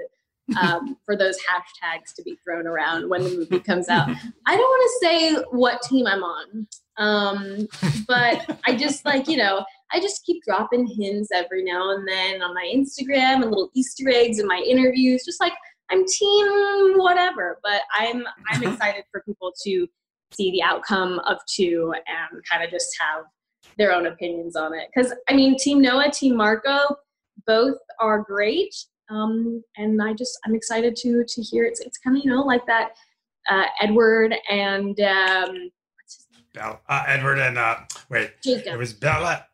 um, 0.61 0.97
for 1.05 1.17
those 1.17 1.37
hashtags 1.37 2.13
to 2.15 2.23
be 2.23 2.37
thrown 2.43 2.67
around 2.67 3.09
when 3.09 3.23
the 3.23 3.29
movie 3.29 3.59
comes 3.59 3.89
out. 3.89 4.09
I 4.45 4.55
don't 4.55 4.59
want 4.59 4.91
to 5.01 5.07
say 5.07 5.35
what 5.51 5.81
team 5.81 6.07
I'm 6.07 6.23
on, 6.23 6.67
um, 6.97 7.67
but 8.07 8.59
I 8.65 8.75
just 8.75 9.05
like, 9.05 9.27
you 9.27 9.37
know, 9.37 9.65
I 9.91 9.99
just 9.99 10.25
keep 10.25 10.43
dropping 10.43 10.87
hints 10.87 11.29
every 11.33 11.63
now 11.63 11.91
and 11.91 12.07
then 12.07 12.41
on 12.41 12.53
my 12.53 12.71
Instagram 12.73 13.41
and 13.41 13.45
little 13.45 13.69
Easter 13.73 14.09
eggs 14.09 14.39
in 14.39 14.47
my 14.47 14.63
interviews, 14.67 15.23
just 15.25 15.39
like, 15.39 15.53
I'm 15.91 16.05
team 16.05 16.97
whatever, 16.97 17.59
but 17.63 17.81
I'm 17.97 18.23
I'm 18.49 18.63
excited 18.71 19.03
for 19.11 19.21
people 19.21 19.53
to 19.63 19.87
see 20.33 20.51
the 20.51 20.63
outcome 20.63 21.19
of 21.27 21.37
two 21.47 21.93
and 22.07 22.43
kind 22.49 22.63
of 22.63 22.69
just 22.69 22.89
have 22.99 23.25
their 23.77 23.91
own 23.91 24.07
opinions 24.07 24.55
on 24.55 24.73
it. 24.73 24.89
Because 24.93 25.13
I 25.29 25.33
mean, 25.33 25.57
Team 25.57 25.81
Noah, 25.81 26.11
Team 26.11 26.35
Marco, 26.35 26.95
both 27.45 27.77
are 27.99 28.21
great, 28.21 28.73
um, 29.09 29.63
and 29.77 30.01
I 30.01 30.13
just 30.13 30.37
I'm 30.45 30.55
excited 30.55 30.95
to 30.97 31.23
to 31.23 31.41
hear 31.41 31.65
it. 31.65 31.77
It's 31.81 31.97
kind 31.97 32.17
of 32.17 32.23
you 32.23 32.31
know 32.31 32.41
like 32.41 32.65
that 32.65 32.91
uh, 33.49 33.65
Edward 33.81 34.35
and 34.49 34.99
um, 34.99 35.71
Bella, 36.53 36.79
uh, 36.87 37.03
Edward 37.07 37.39
and 37.39 37.57
uh, 37.57 37.77
wait, 38.09 38.31
Jacob. 38.43 38.73
It 38.73 38.77
was 38.77 38.93
Bella. 38.93 39.45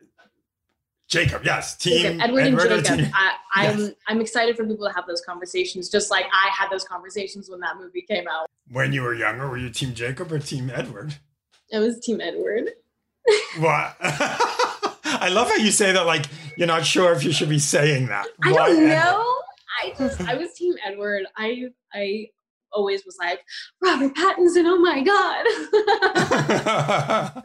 Jacob, 1.07 1.41
yes, 1.43 1.75
team 1.75 2.03
Jacob, 2.03 2.21
Edward, 2.21 2.39
Edward 2.39 2.71
and 2.71 2.85
Jacob. 2.85 3.11
I, 3.53 3.65
am 3.65 3.79
I'm, 3.79 3.95
I'm 4.07 4.21
excited 4.21 4.55
for 4.55 4.65
people 4.65 4.87
to 4.87 4.93
have 4.93 5.05
those 5.07 5.19
conversations, 5.19 5.89
just 5.89 6.09
like 6.09 6.25
I 6.31 6.49
had 6.57 6.69
those 6.69 6.85
conversations 6.85 7.49
when 7.49 7.59
that 7.59 7.75
movie 7.77 8.03
came 8.03 8.29
out. 8.29 8.47
When 8.69 8.93
you 8.93 9.01
were 9.01 9.13
younger, 9.13 9.49
were 9.49 9.57
you 9.57 9.69
team 9.69 9.93
Jacob 9.93 10.31
or 10.31 10.39
team 10.39 10.71
Edward? 10.73 11.15
It 11.69 11.79
was 11.79 11.99
team 11.99 12.21
Edward. 12.21 12.69
what? 13.59 13.97
I 15.03 15.29
love 15.29 15.49
how 15.49 15.55
you 15.55 15.71
say 15.71 15.91
that. 15.91 16.05
Like 16.05 16.27
you're 16.55 16.67
not 16.67 16.85
sure 16.85 17.11
if 17.11 17.25
you 17.25 17.33
should 17.33 17.49
be 17.49 17.59
saying 17.59 18.07
that. 18.07 18.27
I 18.43 18.51
Why 18.53 18.67
don't 18.69 18.87
know. 18.87 18.93
Edward? 18.93 19.40
I 19.81 19.93
just 19.97 20.21
I 20.21 20.35
was 20.35 20.53
team 20.53 20.75
Edward. 20.85 21.25
I 21.35 21.69
I 21.93 22.27
always 22.73 23.05
was 23.05 23.17
like, 23.17 23.43
Robert 23.81 24.13
Pattinson, 24.15 24.63
oh 24.65 24.79
my 24.79 25.01
God. 25.01 25.45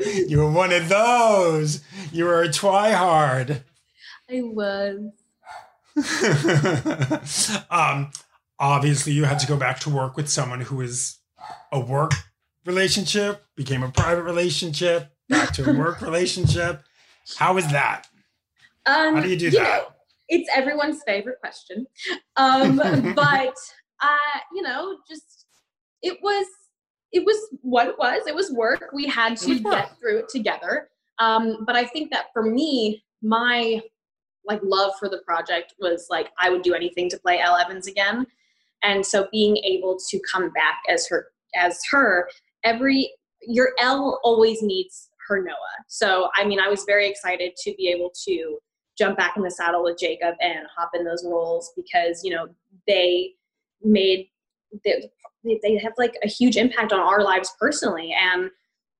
you 0.28 0.38
were 0.38 0.50
one 0.50 0.72
of 0.72 0.88
those. 0.88 1.82
You 2.12 2.24
were 2.24 2.42
a 2.42 2.48
twihard. 2.48 3.62
I 4.30 4.42
was. 4.42 5.12
um, 7.70 8.10
obviously, 8.58 9.12
you 9.12 9.24
had 9.24 9.38
to 9.40 9.46
go 9.46 9.56
back 9.56 9.80
to 9.80 9.90
work 9.90 10.16
with 10.16 10.28
someone 10.28 10.60
who 10.60 10.80
is 10.80 11.18
a 11.72 11.80
work 11.80 12.12
relationship, 12.64 13.44
became 13.56 13.82
a 13.82 13.90
private 13.90 14.22
relationship, 14.22 15.10
back 15.28 15.52
to 15.54 15.68
a 15.68 15.72
work 15.72 16.00
relationship. 16.02 16.82
How 17.36 17.56
is 17.56 17.66
that? 17.72 18.06
Um, 18.84 19.16
How 19.16 19.22
do 19.22 19.28
you 19.28 19.36
do 19.36 19.46
you 19.46 19.50
that? 19.52 19.82
Know, 19.82 19.88
it's 20.28 20.48
everyone's 20.54 21.02
favorite 21.06 21.38
question. 21.40 21.86
Um, 22.36 22.76
but 23.16 23.54
uh, 24.02 24.38
you 24.52 24.62
know, 24.62 24.98
just 25.08 25.46
it 26.02 26.18
was 26.22 26.46
it 27.12 27.24
was 27.24 27.36
what 27.62 27.88
it 27.88 27.98
was. 27.98 28.26
It 28.26 28.34
was 28.34 28.52
work. 28.52 28.90
We 28.92 29.06
had 29.06 29.36
to 29.38 29.58
get 29.58 29.98
through 29.98 30.20
it 30.20 30.28
together. 30.28 30.88
Um, 31.18 31.64
but 31.66 31.76
I 31.76 31.84
think 31.84 32.10
that 32.12 32.26
for 32.32 32.42
me, 32.42 33.02
my 33.22 33.80
like 34.46 34.60
love 34.62 34.92
for 34.98 35.08
the 35.08 35.22
project 35.26 35.74
was 35.80 36.06
like 36.10 36.30
I 36.38 36.50
would 36.50 36.62
do 36.62 36.74
anything 36.74 37.08
to 37.10 37.18
play 37.18 37.40
Elle 37.40 37.56
Evans 37.56 37.86
again. 37.86 38.26
And 38.82 39.04
so 39.04 39.28
being 39.32 39.56
able 39.58 39.98
to 40.10 40.20
come 40.30 40.50
back 40.52 40.78
as 40.88 41.06
her 41.08 41.28
as 41.54 41.80
her, 41.90 42.28
every 42.64 43.10
your 43.40 43.70
Elle 43.78 44.20
always 44.22 44.62
needs 44.62 45.10
her 45.28 45.42
Noah. 45.42 45.54
So 45.88 46.28
I 46.36 46.44
mean 46.44 46.60
I 46.60 46.68
was 46.68 46.84
very 46.84 47.08
excited 47.08 47.52
to 47.64 47.74
be 47.76 47.88
able 47.88 48.12
to 48.26 48.58
jump 48.96 49.16
back 49.16 49.36
in 49.36 49.42
the 49.42 49.50
saddle 49.50 49.82
with 49.82 49.98
Jacob 49.98 50.34
and 50.40 50.66
hop 50.74 50.90
in 50.94 51.04
those 51.04 51.24
roles 51.24 51.72
because, 51.76 52.22
you 52.24 52.34
know, 52.34 52.48
they 52.86 53.34
made 53.82 54.28
they, 54.84 55.08
they 55.62 55.78
have 55.78 55.92
like 55.96 56.16
a 56.24 56.28
huge 56.28 56.56
impact 56.56 56.92
on 56.92 57.00
our 57.00 57.22
lives 57.22 57.54
personally. 57.58 58.14
And 58.18 58.50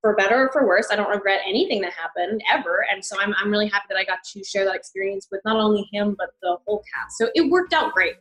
for 0.01 0.15
better 0.15 0.47
or 0.47 0.53
for 0.53 0.67
worse 0.67 0.87
i 0.93 0.95
don't 0.95 1.09
regret 1.09 1.41
anything 1.47 1.81
that 1.81 1.93
happened 1.93 2.41
ever. 2.53 2.85
And 2.93 3.05
so 3.05 3.21
I'm, 3.21 3.35
I'm 3.39 3.51
really 3.51 3.67
happy 3.67 3.87
that 3.89 3.97
i 3.97 4.05
got 4.05 4.19
to 4.35 4.45
share 4.45 4.65
that 4.65 4.77
experience 4.77 5.27
with 5.33 5.41
not 5.45 5.57
only 5.57 5.89
him 5.93 6.15
but 6.17 6.31
the 6.43 6.59
whole 6.65 6.85
cast. 6.95 7.19
So 7.19 7.29
it 7.35 7.51
worked 7.51 7.73
out 7.73 7.93
great. 7.93 8.15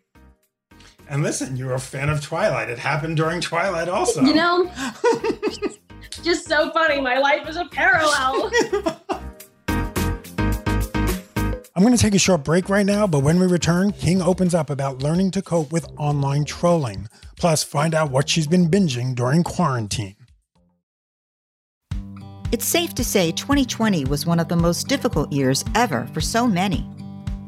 And 1.10 1.22
listen 1.22 1.56
you're 1.56 1.74
a 1.74 1.80
fan 1.80 2.10
of 2.10 2.22
twilight. 2.22 2.70
It 2.70 2.80
happened 2.80 3.18
during 3.18 3.40
twilight 3.42 3.90
also. 3.90 4.22
You 4.24 4.34
know 4.34 4.72
just 6.24 6.48
so 6.48 6.72
funny. 6.72 7.00
My 7.02 7.20
life 7.20 7.48
is 7.48 7.58
a 7.58 7.66
parallel 7.66 8.52
I'm 11.76 11.84
going 11.84 11.94
to 11.94 12.02
take 12.02 12.16
a 12.16 12.20
short 12.20 12.46
break 12.46 12.70
right 12.70 12.86
now, 12.86 13.06
but 13.06 13.20
when 13.20 13.38
we 13.38 13.48
return, 13.48 13.92
King 13.92 14.22
opens 14.22 14.56
up 14.56 14.70
about 14.70 15.04
learning 15.04 15.32
to 15.32 15.42
cope 15.42 15.74
with 15.74 15.86
online 15.98 16.46
trolling. 16.46 17.10
Plus, 17.38 17.64
find 17.64 17.94
out 17.94 18.12
what 18.12 18.30
she's 18.30 18.48
been 18.48 18.70
binging 18.70 19.14
during 19.14 19.44
quarantine. 19.44 20.16
It's 22.54 22.64
safe 22.66 22.96
to 22.96 23.04
say 23.04 23.34
2020 23.34 24.06
was 24.06 24.26
one 24.26 24.40
of 24.40 24.48
the 24.48 24.56
most 24.56 24.88
difficult 24.88 25.34
years 25.34 25.66
ever 25.76 26.08
for 26.14 26.22
so 26.22 26.48
many. 26.48 26.88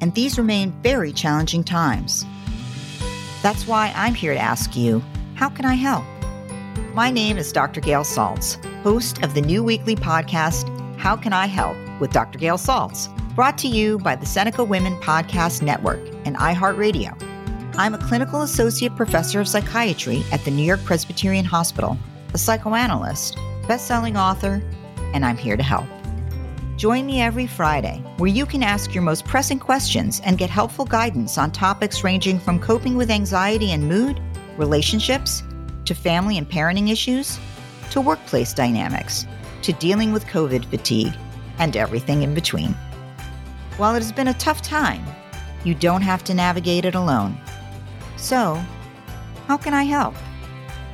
and 0.02 0.14
these 0.14 0.38
remain 0.38 0.72
very 0.84 1.12
challenging 1.12 1.64
times. 1.64 2.24
That's 3.42 3.66
why 3.66 3.92
I'm 3.96 4.14
here 4.14 4.34
to 4.34 4.40
ask 4.40 4.76
you 4.76 5.02
how 5.34 5.50
can 5.50 5.66
I 5.66 5.74
help? 5.74 6.04
My 6.94 7.10
name 7.10 7.38
is 7.38 7.52
Dr. 7.52 7.82
Gail 7.82 8.04
Saltz, 8.04 8.64
host 8.84 9.24
of 9.24 9.34
the 9.34 9.42
new 9.42 9.64
weekly 9.64 9.96
podcast, 9.96 10.68
How 10.98 11.16
Can 11.16 11.34
I 11.34 11.48
Help 11.48 11.76
with 12.00 12.12
Dr. 12.12 12.38
Gail 12.38 12.58
Saltz, 12.58 13.08
brought 13.38 13.56
to 13.56 13.68
you 13.68 14.00
by 14.00 14.16
the 14.16 14.26
Seneca 14.26 14.64
Women 14.64 14.96
Podcast 14.96 15.62
Network 15.62 16.00
and 16.26 16.36
iHeartRadio. 16.38 17.16
I'm 17.78 17.94
a 17.94 18.00
clinical 18.00 18.42
associate 18.42 18.96
professor 18.96 19.40
of 19.40 19.48
psychiatry 19.48 20.24
at 20.32 20.44
the 20.44 20.50
New 20.50 20.64
York 20.64 20.84
Presbyterian 20.84 21.46
Hospital, 21.46 22.00
a 22.34 22.38
psychoanalyst, 22.40 23.38
best-selling 23.68 24.18
author, 24.18 24.64
and 25.14 25.24
I'm 25.24 25.38
here 25.38 25.56
to 25.56 25.62
help. 25.62 25.86
Join 26.78 27.06
me 27.06 27.22
every 27.22 27.46
Friday 27.46 28.04
where 28.18 28.28
you 28.28 28.48
can 28.48 28.64
ask 28.64 28.96
your 28.96 29.04
most 29.04 29.24
pressing 29.26 29.60
questions 29.60 30.20
and 30.26 30.40
get 30.40 30.50
helpful 30.50 30.86
guidance 30.86 31.38
on 31.38 31.52
topics 31.52 32.04
ranging 32.04 32.40
from 32.40 32.60
coping 32.60 32.98
with 32.98 33.12
anxiety 33.12 33.72
and 33.72 33.88
mood, 33.88 34.20
relationships, 34.58 35.44
to 35.86 35.94
family 35.94 36.40
and 36.40 36.50
parenting 36.50 36.92
issues, 36.92 37.40
to 37.92 38.02
workplace 38.02 38.52
dynamics, 38.52 39.28
to 39.62 39.74
dealing 39.74 40.12
with 40.12 40.26
COVID 40.26 40.66
fatigue, 40.66 41.14
and 41.60 41.78
everything 41.78 42.24
in 42.24 42.34
between. 42.34 42.76
While 43.78 43.94
it 43.94 44.02
has 44.02 44.12
been 44.12 44.28
a 44.28 44.34
tough 44.34 44.64
time, 44.64 45.06
you 45.64 45.76
don't 45.76 46.02
have 46.02 46.24
to 46.26 46.34
navigate 46.34 46.86
it 46.86 46.96
alone. 46.96 47.38
So, 48.16 48.60
how 49.48 49.58
can 49.58 49.76
I 49.76 49.84
help? 49.84 50.16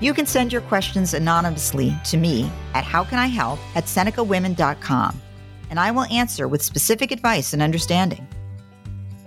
You 0.02 0.13
can 0.13 0.25
send 0.25 0.52
your 0.52 0.62
questions 0.63 1.13
anonymously 1.13 1.96
to 2.06 2.18
me 2.18 2.52
at 2.74 2.84
howcanihelp 2.84 3.58
at 3.75 3.86
senecawomen.com, 3.86 5.22
and 5.70 5.80
I 5.80 5.92
will 5.92 6.04
answer 6.06 6.50
with 6.50 6.62
specific 6.62 7.12
advice 7.12 7.54
and 7.54 7.62
understanding. 7.62 8.28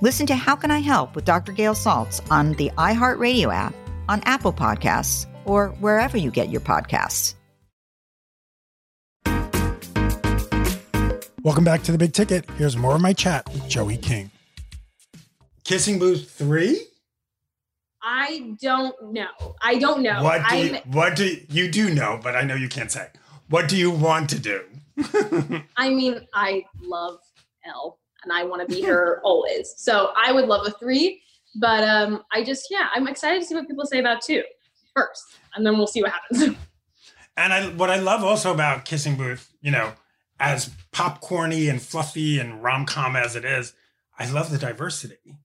Listen 0.03 0.27
to 0.27 0.37
How 0.37 0.55
Can 0.55 0.71
I 0.71 0.81
Help 0.81 1.17
with 1.17 1.25
Dr. 1.25 1.53
Gail 1.53 1.73
Saltz 1.73 2.21
on 2.31 2.53
the 2.53 2.71
iHeartRadio 2.77 3.55
app, 3.55 3.75
on 4.11 4.21
Apple 4.25 4.53
Podcasts, 4.53 5.25
or 5.47 5.69
wherever 5.81 6.19
you 6.19 6.31
get 6.31 6.51
your 6.51 6.61
podcasts. 6.61 7.36
Welcome 11.47 11.63
back 11.63 11.85
to 11.85 11.93
the 11.93 11.99
big 11.99 12.13
ticket. 12.13 12.45
Here's 12.59 12.77
more 12.77 12.97
of 12.97 13.01
my 13.01 13.13
chat 13.13 13.49
with 13.53 13.69
Joey 13.69 13.97
King. 13.97 14.33
Kissing 15.63 15.97
Booth 15.97 16.29
3? 16.29 16.85
I 18.03 18.57
don't 18.61 19.13
know. 19.13 19.55
I 19.63 19.79
don't 19.79 20.03
know. 20.03 20.25
What 20.25 20.43
do 20.51 20.57
you, 20.57 20.75
what 20.87 21.15
do 21.15 21.41
you 21.49 21.71
do 21.71 21.95
know, 21.95 22.19
but 22.21 22.35
I 22.35 22.43
know 22.43 22.57
you 22.57 22.69
can't 22.69 22.91
say. 22.91 23.11
What 23.49 23.69
do 23.69 23.77
you 23.77 23.93
want 23.93 24.29
to 24.31 24.41
do? 24.41 24.65
I 25.77 25.89
mean, 25.89 26.27
I 26.35 26.65
love 26.83 27.21
Elle 27.65 27.97
and 28.25 28.33
I 28.33 28.43
want 28.43 28.69
to 28.69 28.75
be 28.75 28.83
her 28.83 29.21
always. 29.25 29.73
So 29.77 30.11
I 30.17 30.33
would 30.33 30.47
love 30.47 30.67
a 30.67 30.73
three, 30.73 31.23
but 31.55 31.85
um, 31.85 32.25
I 32.33 32.43
just, 32.43 32.67
yeah, 32.73 32.89
I'm 32.93 33.07
excited 33.07 33.39
to 33.43 33.47
see 33.47 33.55
what 33.55 33.69
people 33.69 33.87
say 33.87 34.01
about 34.01 34.21
two 34.21 34.43
first, 34.97 35.39
and 35.55 35.65
then 35.65 35.79
we'll 35.79 35.87
see 35.87 36.03
what 36.03 36.11
happens. 36.11 36.57
And 37.39 37.53
I, 37.53 37.69
what 37.75 37.91
I 37.91 37.97
love 37.99 38.25
also 38.25 38.51
about 38.51 38.87
Kissing 38.87 39.15
Booth, 39.15 39.53
you 39.61 39.71
know, 39.71 39.93
as 40.39 40.71
popcorny 40.93 41.69
and 41.71 41.81
fluffy 41.81 42.39
and 42.39 42.63
rom 42.63 42.87
com 42.87 43.17
as 43.17 43.37
it 43.37 43.45
is, 43.45 43.73
I 44.19 44.31
love 44.31 44.51
the 44.51 44.59
diversity. 44.59 45.39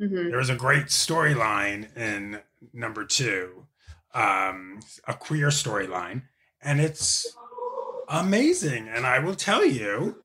Mhm. 0.00 0.30
There 0.30 0.38
was 0.38 0.50
a 0.50 0.56
great 0.56 0.86
storyline 0.86 1.94
in 1.96 2.40
number 2.72 3.04
two, 3.04 3.66
um, 4.14 4.80
a 5.06 5.14
queer 5.14 5.48
storyline, 5.48 6.22
and 6.60 6.80
it's 6.80 7.26
amazing. 8.08 8.88
And 8.88 9.06
I 9.06 9.18
will 9.18 9.34
tell 9.34 9.64
you 9.64 10.22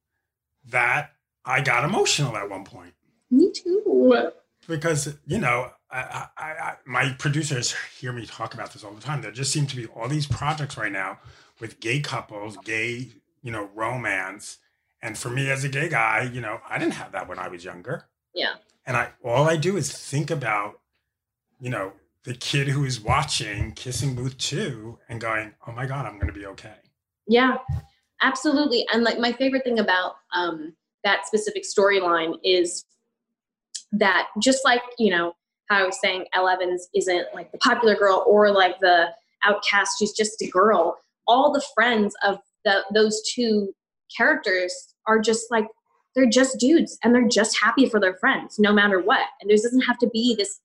that 0.66 1.12
I 1.46 1.62
got 1.62 1.84
emotional 1.84 2.38
at 2.38 2.50
one 2.50 2.64
point 2.64 2.94
Me 3.30 3.52
too. 3.52 4.32
because 4.68 5.16
you 5.26 5.38
know 5.40 5.72
I, 5.92 6.28
I, 6.38 6.44
I, 6.44 6.76
my 6.86 7.10
producers 7.20 7.76
hear 8.00 8.14
me 8.14 8.26
talk 8.26 8.54
about 8.54 8.72
this 8.74 8.84
all 8.84 8.94
the 8.94 9.02
time. 9.02 9.22
There 9.22 9.32
just 9.32 9.52
seem 9.52 9.68
to 9.68 9.76
be 9.76 9.86
all 9.88 10.08
these 10.08 10.26
projects 10.28 10.78
right 10.78 10.92
now 10.92 11.20
with 11.60 11.80
gay 11.80 12.00
couples, 12.00 12.58
gay 12.64 13.12
you 13.44 13.52
know 13.52 13.70
romance, 13.76 14.58
and 15.02 15.18
for 15.18 15.30
me 15.30 15.52
as 15.52 15.64
a 15.64 15.70
gay 15.70 15.90
guy, 15.90 16.30
you 16.34 16.42
know 16.42 16.60
I 16.68 16.80
didn't 16.80 16.94
have 16.96 17.12
that 17.12 17.28
when 17.28 17.38
I 17.38 17.48
was 17.50 17.64
younger. 17.64 18.06
Yeah. 18.34 18.56
and 18.88 18.98
I 18.98 19.10
all 19.24 19.48
I 19.48 19.58
do 19.58 19.78
is 19.78 19.92
think 19.92 20.32
about, 20.32 20.80
you 21.60 21.70
know, 21.70 21.94
the 22.24 22.34
kid 22.34 22.68
who 22.70 22.84
is 22.84 23.00
watching 23.00 23.74
Kissing 23.74 24.16
Booth 24.16 24.38
2 24.38 24.98
and 25.10 25.22
going, 25.22 25.54
"Oh 25.68 25.72
my 25.72 25.86
god, 25.86 26.06
I'm 26.06 26.16
going 26.16 26.34
to 26.34 26.40
be 26.40 26.46
okay." 26.48 26.76
Yeah, 27.28 27.58
absolutely. 28.22 28.88
And 28.92 29.04
like 29.04 29.20
my 29.20 29.34
favorite 29.34 29.64
thing 29.64 29.80
about 29.80 30.16
um, 30.34 30.74
that 31.04 31.28
specific 31.28 31.64
storyline 31.64 32.38
is 32.44 32.86
that 33.92 34.30
just 34.42 34.66
like 34.66 34.82
you 34.98 35.12
know 35.12 35.34
how 35.70 35.84
I 35.84 35.86
was 35.86 36.00
saying, 36.00 36.26
Elle 36.34 36.50
Evans 36.50 36.88
isn't 36.96 37.28
like 37.34 37.52
the 37.52 37.58
popular 37.60 37.96
girl 37.96 38.24
or 38.28 38.52
like 38.52 38.80
the 38.80 39.10
outcast. 39.44 39.98
She's 40.00 40.14
just 40.14 40.42
a 40.42 40.48
girl. 40.48 40.98
All 41.28 41.52
the 41.52 41.64
friends 41.74 42.14
of 42.24 42.40
those 42.94 43.22
two 43.34 43.74
characters 44.16 44.74
are 45.08 45.20
just 45.20 45.46
like 45.52 45.66
they're 46.16 46.30
just 46.30 46.60
dudes 46.60 46.98
and 47.04 47.14
they're 47.14 47.28
just 47.28 47.60
happy 47.60 47.88
for 47.88 48.00
their 48.00 48.16
friends 48.16 48.60
no 48.60 48.72
matter 48.72 49.00
what. 49.02 49.26
And 49.42 49.50
there 49.50 49.58
doesn't 49.58 49.82
have 49.82 49.98
to 50.00 50.10
be 50.14 50.36
this 50.36 50.60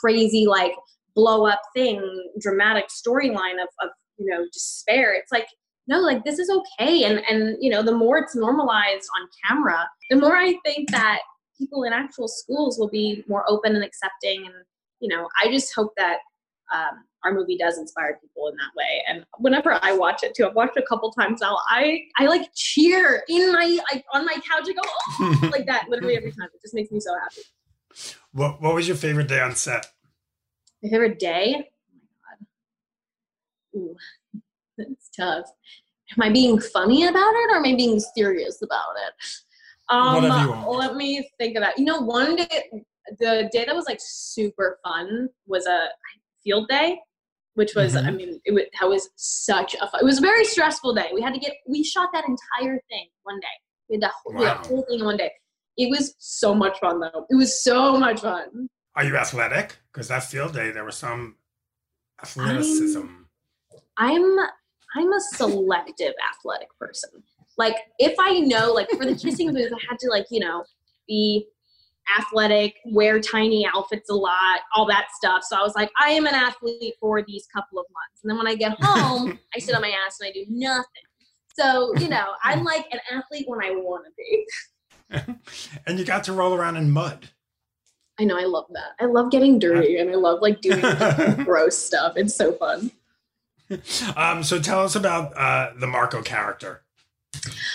crazy 0.00 0.46
like 0.46 0.72
blow 1.14 1.46
up 1.46 1.60
thing, 1.74 2.02
dramatic 2.40 2.86
storyline 2.88 3.62
of, 3.62 3.68
of 3.82 3.90
you 4.18 4.26
know 4.26 4.44
despair. 4.52 5.14
It's 5.14 5.32
like 5.32 5.46
no, 5.86 6.00
like 6.00 6.24
this 6.24 6.38
is 6.38 6.50
okay. 6.50 7.04
And 7.04 7.22
and 7.28 7.56
you 7.60 7.70
know 7.70 7.82
the 7.82 7.94
more 7.94 8.18
it's 8.18 8.36
normalized 8.36 9.08
on 9.20 9.28
camera, 9.48 9.88
the 10.10 10.16
more 10.16 10.36
I 10.36 10.54
think 10.64 10.90
that 10.90 11.20
people 11.58 11.84
in 11.84 11.92
actual 11.92 12.28
schools 12.28 12.78
will 12.78 12.88
be 12.88 13.24
more 13.28 13.44
open 13.48 13.74
and 13.74 13.84
accepting. 13.84 14.46
And 14.46 14.54
you 15.00 15.08
know 15.08 15.28
I 15.42 15.50
just 15.50 15.74
hope 15.74 15.92
that 15.96 16.18
um, 16.74 17.04
our 17.24 17.32
movie 17.32 17.56
does 17.56 17.78
inspire 17.78 18.18
people 18.20 18.48
in 18.48 18.56
that 18.56 18.70
way. 18.76 19.02
And 19.08 19.24
whenever 19.38 19.78
I 19.82 19.92
watch 19.92 20.22
it 20.22 20.34
too, 20.34 20.46
I've 20.46 20.54
watched 20.54 20.76
it 20.76 20.84
a 20.84 20.86
couple 20.86 21.10
times 21.12 21.40
now. 21.40 21.58
I 21.68 22.02
I 22.18 22.26
like 22.26 22.50
cheer 22.54 23.22
in 23.28 23.52
my 23.52 23.78
like 23.92 24.04
on 24.12 24.24
my 24.24 24.34
couch. 24.34 24.68
I 24.68 24.72
go 24.72 24.82
oh, 24.84 25.48
like 25.52 25.66
that 25.66 25.88
literally 25.88 26.16
every 26.16 26.32
time. 26.32 26.48
It 26.54 26.60
just 26.62 26.74
makes 26.74 26.90
me 26.90 27.00
so 27.00 27.14
happy. 27.14 27.42
What 28.32 28.60
What 28.60 28.74
was 28.74 28.86
your 28.86 28.96
favorite 28.96 29.28
day 29.28 29.40
on 29.40 29.54
set? 29.54 29.86
My 30.82 30.90
favorite 30.90 31.18
day? 31.18 31.70
Oh 33.74 33.76
my 33.76 33.80
god. 33.80 33.80
Ooh, 33.80 33.96
it's 34.78 35.08
tough. 35.16 35.46
Am 36.16 36.22
I 36.22 36.30
being 36.30 36.60
funny 36.60 37.06
about 37.06 37.34
it 37.34 37.50
or 37.52 37.56
am 37.56 37.64
I 37.64 37.74
being 37.74 37.98
serious 37.98 38.60
about 38.62 38.94
it? 39.06 39.14
Um, 39.88 40.14
Whatever 40.14 40.40
you 40.42 40.50
want. 40.50 40.78
let 40.78 40.96
me 40.96 41.28
think 41.38 41.56
about. 41.56 41.78
You 41.78 41.84
know, 41.86 42.00
one 42.00 42.36
day, 42.36 42.84
the 43.18 43.48
day 43.52 43.64
that 43.64 43.74
was 43.74 43.86
like 43.86 43.98
super 44.00 44.78
fun 44.84 45.28
was 45.46 45.66
a 45.66 45.88
field 46.44 46.68
day, 46.68 47.00
which 47.54 47.74
was, 47.74 47.96
I 47.96 48.02
Mhm. 48.02 48.16
mean, 48.16 48.40
it 48.44 48.52
was, 48.52 48.64
that 48.80 48.88
was 48.88 49.10
such 49.16 49.74
a 49.74 49.88
fun. 49.88 50.00
It 50.00 50.04
was 50.04 50.18
a 50.18 50.20
very 50.20 50.44
stressful 50.44 50.94
day. 50.94 51.10
We 51.12 51.20
had 51.22 51.34
to 51.34 51.40
get. 51.40 51.54
We 51.66 51.82
shot 51.82 52.10
that 52.12 52.24
entire 52.28 52.80
thing 52.88 53.08
one 53.24 53.40
day. 53.40 53.56
We 53.88 53.96
had 53.96 54.02
the 54.02 54.08
whole, 54.08 54.34
Wow. 54.34 54.62
the 54.62 54.68
whole 54.68 54.82
thing 54.88 55.00
in 55.00 55.04
one 55.04 55.16
day. 55.16 55.32
It 55.76 55.90
was 55.90 56.14
so 56.18 56.54
much 56.54 56.78
fun 56.78 57.00
though. 57.00 57.26
It 57.30 57.34
was 57.34 57.62
so 57.64 57.98
much 57.98 58.20
fun. 58.20 58.68
Are 58.94 59.04
you 59.04 59.16
athletic? 59.16 59.78
Because 59.92 60.06
that 60.08 60.22
field 60.24 60.52
day, 60.54 60.70
there 60.70 60.84
was 60.84 60.96
some 60.96 61.36
athleticism. 62.22 63.06
I'm 63.96 64.38
I'm 64.96 65.12
a 65.12 65.20
selective 65.20 66.14
athletic 66.30 66.68
person. 66.78 67.10
Like 67.58 67.76
if 67.98 68.14
I 68.18 68.38
know, 68.40 68.72
like 68.72 68.88
for 68.90 69.04
the 69.04 69.16
kissing 69.16 69.52
booth, 69.52 69.72
I 69.72 69.78
had 69.90 69.98
to 70.00 70.08
like 70.10 70.26
you 70.30 70.40
know 70.40 70.64
be 71.08 71.46
athletic, 72.18 72.76
wear 72.86 73.20
tiny 73.20 73.66
outfits 73.66 74.10
a 74.10 74.14
lot, 74.14 74.60
all 74.74 74.86
that 74.86 75.08
stuff. 75.16 75.42
So 75.44 75.56
I 75.56 75.62
was 75.62 75.74
like, 75.74 75.90
I 76.00 76.10
am 76.10 76.26
an 76.26 76.34
athlete 76.34 76.94
for 77.00 77.22
these 77.22 77.46
couple 77.46 77.78
of 77.78 77.86
months, 77.92 78.22
and 78.22 78.30
then 78.30 78.38
when 78.38 78.46
I 78.46 78.54
get 78.54 78.76
home, 78.80 79.38
I 79.54 79.58
sit 79.58 79.74
on 79.74 79.82
my 79.82 79.94
ass 80.06 80.18
and 80.20 80.28
I 80.28 80.32
do 80.32 80.44
nothing. 80.48 81.02
So 81.54 81.94
you 81.98 82.08
know, 82.08 82.32
I'm 82.42 82.64
like 82.64 82.86
an 82.92 83.00
athlete 83.12 83.44
when 83.48 83.62
I 83.62 83.70
want 83.70 84.06
to 84.06 84.12
be. 84.16 84.46
and 85.86 85.98
you 85.98 86.04
got 86.04 86.24
to 86.24 86.32
roll 86.32 86.54
around 86.54 86.76
in 86.76 86.90
mud. 86.90 87.28
I 88.18 88.24
know 88.24 88.38
I 88.38 88.44
love 88.44 88.66
that. 88.70 88.92
I 89.00 89.06
love 89.06 89.30
getting 89.30 89.58
dirty, 89.58 89.98
and 89.98 90.10
I 90.10 90.14
love 90.14 90.40
like 90.40 90.60
doing 90.60 90.80
gross 91.44 91.76
stuff. 91.76 92.14
It's 92.16 92.34
so 92.34 92.52
fun. 92.52 92.90
Um, 94.16 94.42
so 94.42 94.60
tell 94.60 94.84
us 94.84 94.94
about 94.94 95.36
uh, 95.36 95.72
the 95.78 95.86
Marco 95.86 96.22
character. 96.22 96.82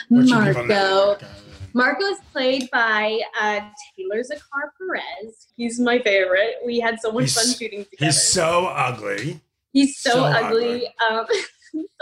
What 0.07 0.27
should 0.27 0.45
people? 0.45 0.65
Marco. 0.65 1.25
Marco 1.73 2.03
is 2.05 2.19
played 2.31 2.69
by 2.71 3.19
uh, 3.39 3.59
Taylor 3.95 4.23
Zakhar 4.23 4.69
Perez. 4.77 5.47
He's 5.55 5.79
my 5.79 5.99
favorite. 5.99 6.55
We 6.65 6.79
had 6.79 6.99
so 6.99 7.11
much 7.11 7.23
He's- 7.23 7.35
fun 7.35 7.53
shooting 7.55 7.85
together. 7.85 8.05
He's 8.05 8.23
so 8.23 8.67
ugly. 8.67 9.41
He's 9.71 9.99
so, 9.99 10.11
so 10.11 10.23
ugly. 10.23 10.87
Um, 11.09 11.25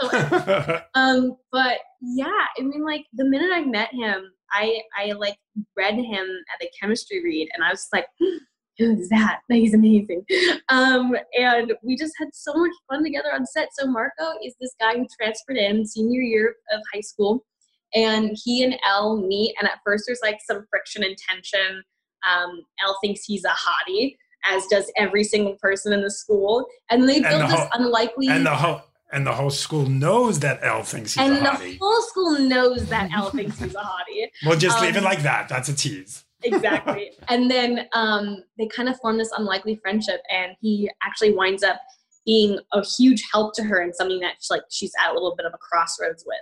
so, 0.00 0.80
um, 0.94 1.36
but 1.52 1.78
yeah, 2.00 2.26
I 2.58 2.62
mean, 2.62 2.84
like 2.84 3.04
the 3.12 3.24
minute 3.24 3.50
I 3.52 3.64
met 3.64 3.92
him, 3.92 4.32
I 4.50 4.80
I 4.98 5.12
like 5.12 5.36
read 5.76 5.94
him 5.94 6.26
at 6.26 6.60
the 6.60 6.70
chemistry 6.80 7.22
read, 7.22 7.48
and 7.54 7.62
I 7.62 7.70
was 7.70 7.86
like, 7.92 8.06
"Who's 8.78 9.08
that? 9.10 9.40
He's 9.50 9.74
amazing." 9.74 10.24
Um, 10.70 11.14
and 11.38 11.74
we 11.82 11.96
just 11.96 12.14
had 12.18 12.28
so 12.32 12.54
much 12.54 12.72
fun 12.90 13.04
together 13.04 13.28
on 13.34 13.44
set. 13.44 13.68
So 13.72 13.86
Marco 13.86 14.32
is 14.42 14.54
this 14.60 14.74
guy 14.80 14.96
who 14.96 15.06
transferred 15.20 15.58
in 15.58 15.84
senior 15.86 16.22
year 16.22 16.56
of 16.72 16.80
high 16.94 17.02
school, 17.02 17.44
and 17.94 18.36
he 18.44 18.62
and 18.62 18.76
Elle 18.86 19.16
meet, 19.16 19.54
and 19.58 19.68
at 19.68 19.78
first 19.84 20.04
there's 20.06 20.20
like 20.22 20.38
some 20.44 20.66
friction 20.70 21.02
and 21.02 21.16
tension. 21.16 21.82
Um, 22.28 22.62
Elle 22.84 22.98
thinks 23.02 23.24
he's 23.24 23.44
a 23.44 23.48
hottie, 23.48 24.16
as 24.46 24.66
does 24.66 24.90
every 24.96 25.24
single 25.24 25.56
person 25.60 25.92
in 25.92 26.02
the 26.02 26.10
school. 26.10 26.66
And 26.90 27.08
they 27.08 27.20
build 27.20 27.42
the 27.42 27.46
this 27.46 27.68
unlikely 27.72 28.28
And 28.28 28.46
the 28.46 28.54
whole 28.54 28.82
and 29.10 29.26
the 29.26 29.32
whole 29.32 29.50
school 29.50 29.86
knows 29.86 30.40
that 30.40 30.60
Elle 30.62 30.82
thinks 30.82 31.14
he's 31.14 31.26
and 31.26 31.38
a 31.38 31.40
hottie. 31.40 31.62
And 31.62 31.72
the 31.72 31.78
whole 31.80 32.02
school 32.02 32.38
knows 32.38 32.86
that 32.88 33.10
Elle 33.10 33.30
thinks 33.30 33.58
he's 33.58 33.74
a 33.74 33.78
hottie. 33.78 34.28
We'll 34.44 34.58
just 34.58 34.80
leave 34.82 34.96
it 34.96 34.98
um, 34.98 35.04
like 35.04 35.22
that. 35.22 35.48
That's 35.48 35.68
a 35.68 35.74
tease. 35.74 36.24
exactly. 36.42 37.12
and 37.28 37.50
then 37.50 37.86
um, 37.94 38.44
they 38.58 38.66
kind 38.66 38.88
of 38.88 38.98
form 39.00 39.16
this 39.18 39.30
unlikely 39.36 39.76
friendship, 39.76 40.20
and 40.30 40.52
he 40.60 40.90
actually 41.02 41.32
winds 41.32 41.62
up 41.62 41.80
being 42.26 42.58
a 42.74 42.84
huge 42.84 43.24
help 43.32 43.54
to 43.54 43.62
her 43.62 43.80
and 43.80 43.94
something 43.94 44.20
that 44.20 44.34
like 44.50 44.62
she's 44.70 44.92
at 45.02 45.10
a 45.10 45.14
little 45.14 45.34
bit 45.34 45.46
of 45.46 45.54
a 45.54 45.58
crossroads 45.58 46.24
with. 46.26 46.36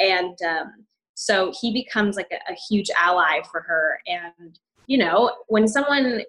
And 0.00 0.36
um, 0.42 0.86
so 1.14 1.52
he 1.60 1.72
becomes 1.72 2.16
like 2.16 2.30
a, 2.32 2.52
a 2.52 2.56
huge 2.68 2.88
ally 2.96 3.40
for 3.50 3.60
her. 3.60 3.98
And 4.06 4.58
you 4.86 4.98
know, 4.98 5.32
when 5.48 5.68
someone 5.68 6.22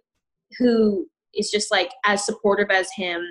who 0.60 1.08
is 1.34 1.50
just 1.50 1.72
like 1.72 1.92
as 2.06 2.26
supportive 2.26 2.70
as 2.70 2.90
him, 2.96 3.24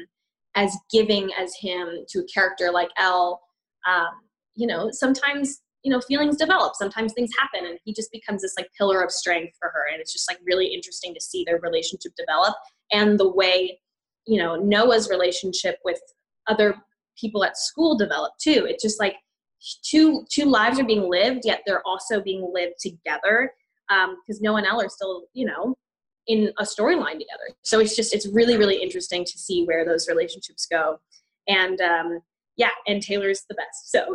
as 0.55 0.77
giving 0.91 1.31
as 1.39 1.55
him 1.55 2.05
to 2.09 2.21
a 2.21 2.25
character 2.25 2.71
like 2.73 2.89
Elle, 2.97 3.41
um, 3.87 4.09
you 4.55 4.67
know, 4.67 4.89
sometimes 4.91 5.61
you 5.83 5.91
know 5.91 6.01
feelings 6.01 6.37
develop. 6.37 6.75
Sometimes 6.75 7.13
things 7.13 7.31
happen 7.39 7.69
and 7.69 7.79
he 7.85 7.93
just 7.93 8.11
becomes 8.13 8.43
this 8.43 8.55
like 8.57 8.69
pillar 8.77 9.03
of 9.03 9.11
strength 9.11 9.57
for 9.59 9.69
her. 9.69 9.85
And 9.93 10.01
it's 10.01 10.13
just 10.13 10.29
like 10.29 10.39
really 10.45 10.67
interesting 10.67 11.15
to 11.15 11.21
see 11.21 11.45
their 11.45 11.59
relationship 11.59 12.13
develop 12.17 12.55
and 12.93 13.19
the 13.19 13.31
way 13.31 13.79
you 14.27 14.39
know 14.39 14.57
noah's 14.57 15.09
relationship 15.09 15.79
with 15.85 16.01
other 16.49 16.75
people 17.19 17.45
at 17.45 17.57
school 17.57 17.97
develop 17.97 18.33
too. 18.41 18.67
It's 18.69 18.83
just 18.83 19.01
like 19.01 19.17
two 19.83 20.25
two 20.31 20.45
lives 20.45 20.79
are 20.79 20.85
being 20.85 21.09
lived 21.09 21.43
yet 21.45 21.61
they're 21.67 21.87
also 21.87 22.21
being 22.21 22.49
lived 22.53 22.75
together 22.81 23.53
because 23.89 24.41
noah 24.41 24.59
and 24.59 24.67
elle 24.67 24.81
are 24.81 24.89
still 24.89 25.25
you 25.33 25.47
know 25.47 25.77
in 26.27 26.53
a 26.59 26.63
storyline 26.63 27.13
together 27.13 27.49
so 27.63 27.81
it's 27.81 27.97
just 27.97 28.15
it's 28.15 28.27
really 28.29 28.57
really 28.57 28.81
interesting 28.81 29.25
to 29.25 29.39
see 29.39 29.65
where 29.65 29.85
those 29.85 30.09
relationships 30.09 30.67
go 30.71 30.99
and 31.49 31.81
um 31.81 32.21
yeah 32.57 32.71
and 32.87 33.03
taylor's 33.03 33.45
the 33.49 33.55
best 33.55 33.91
so 33.91 34.15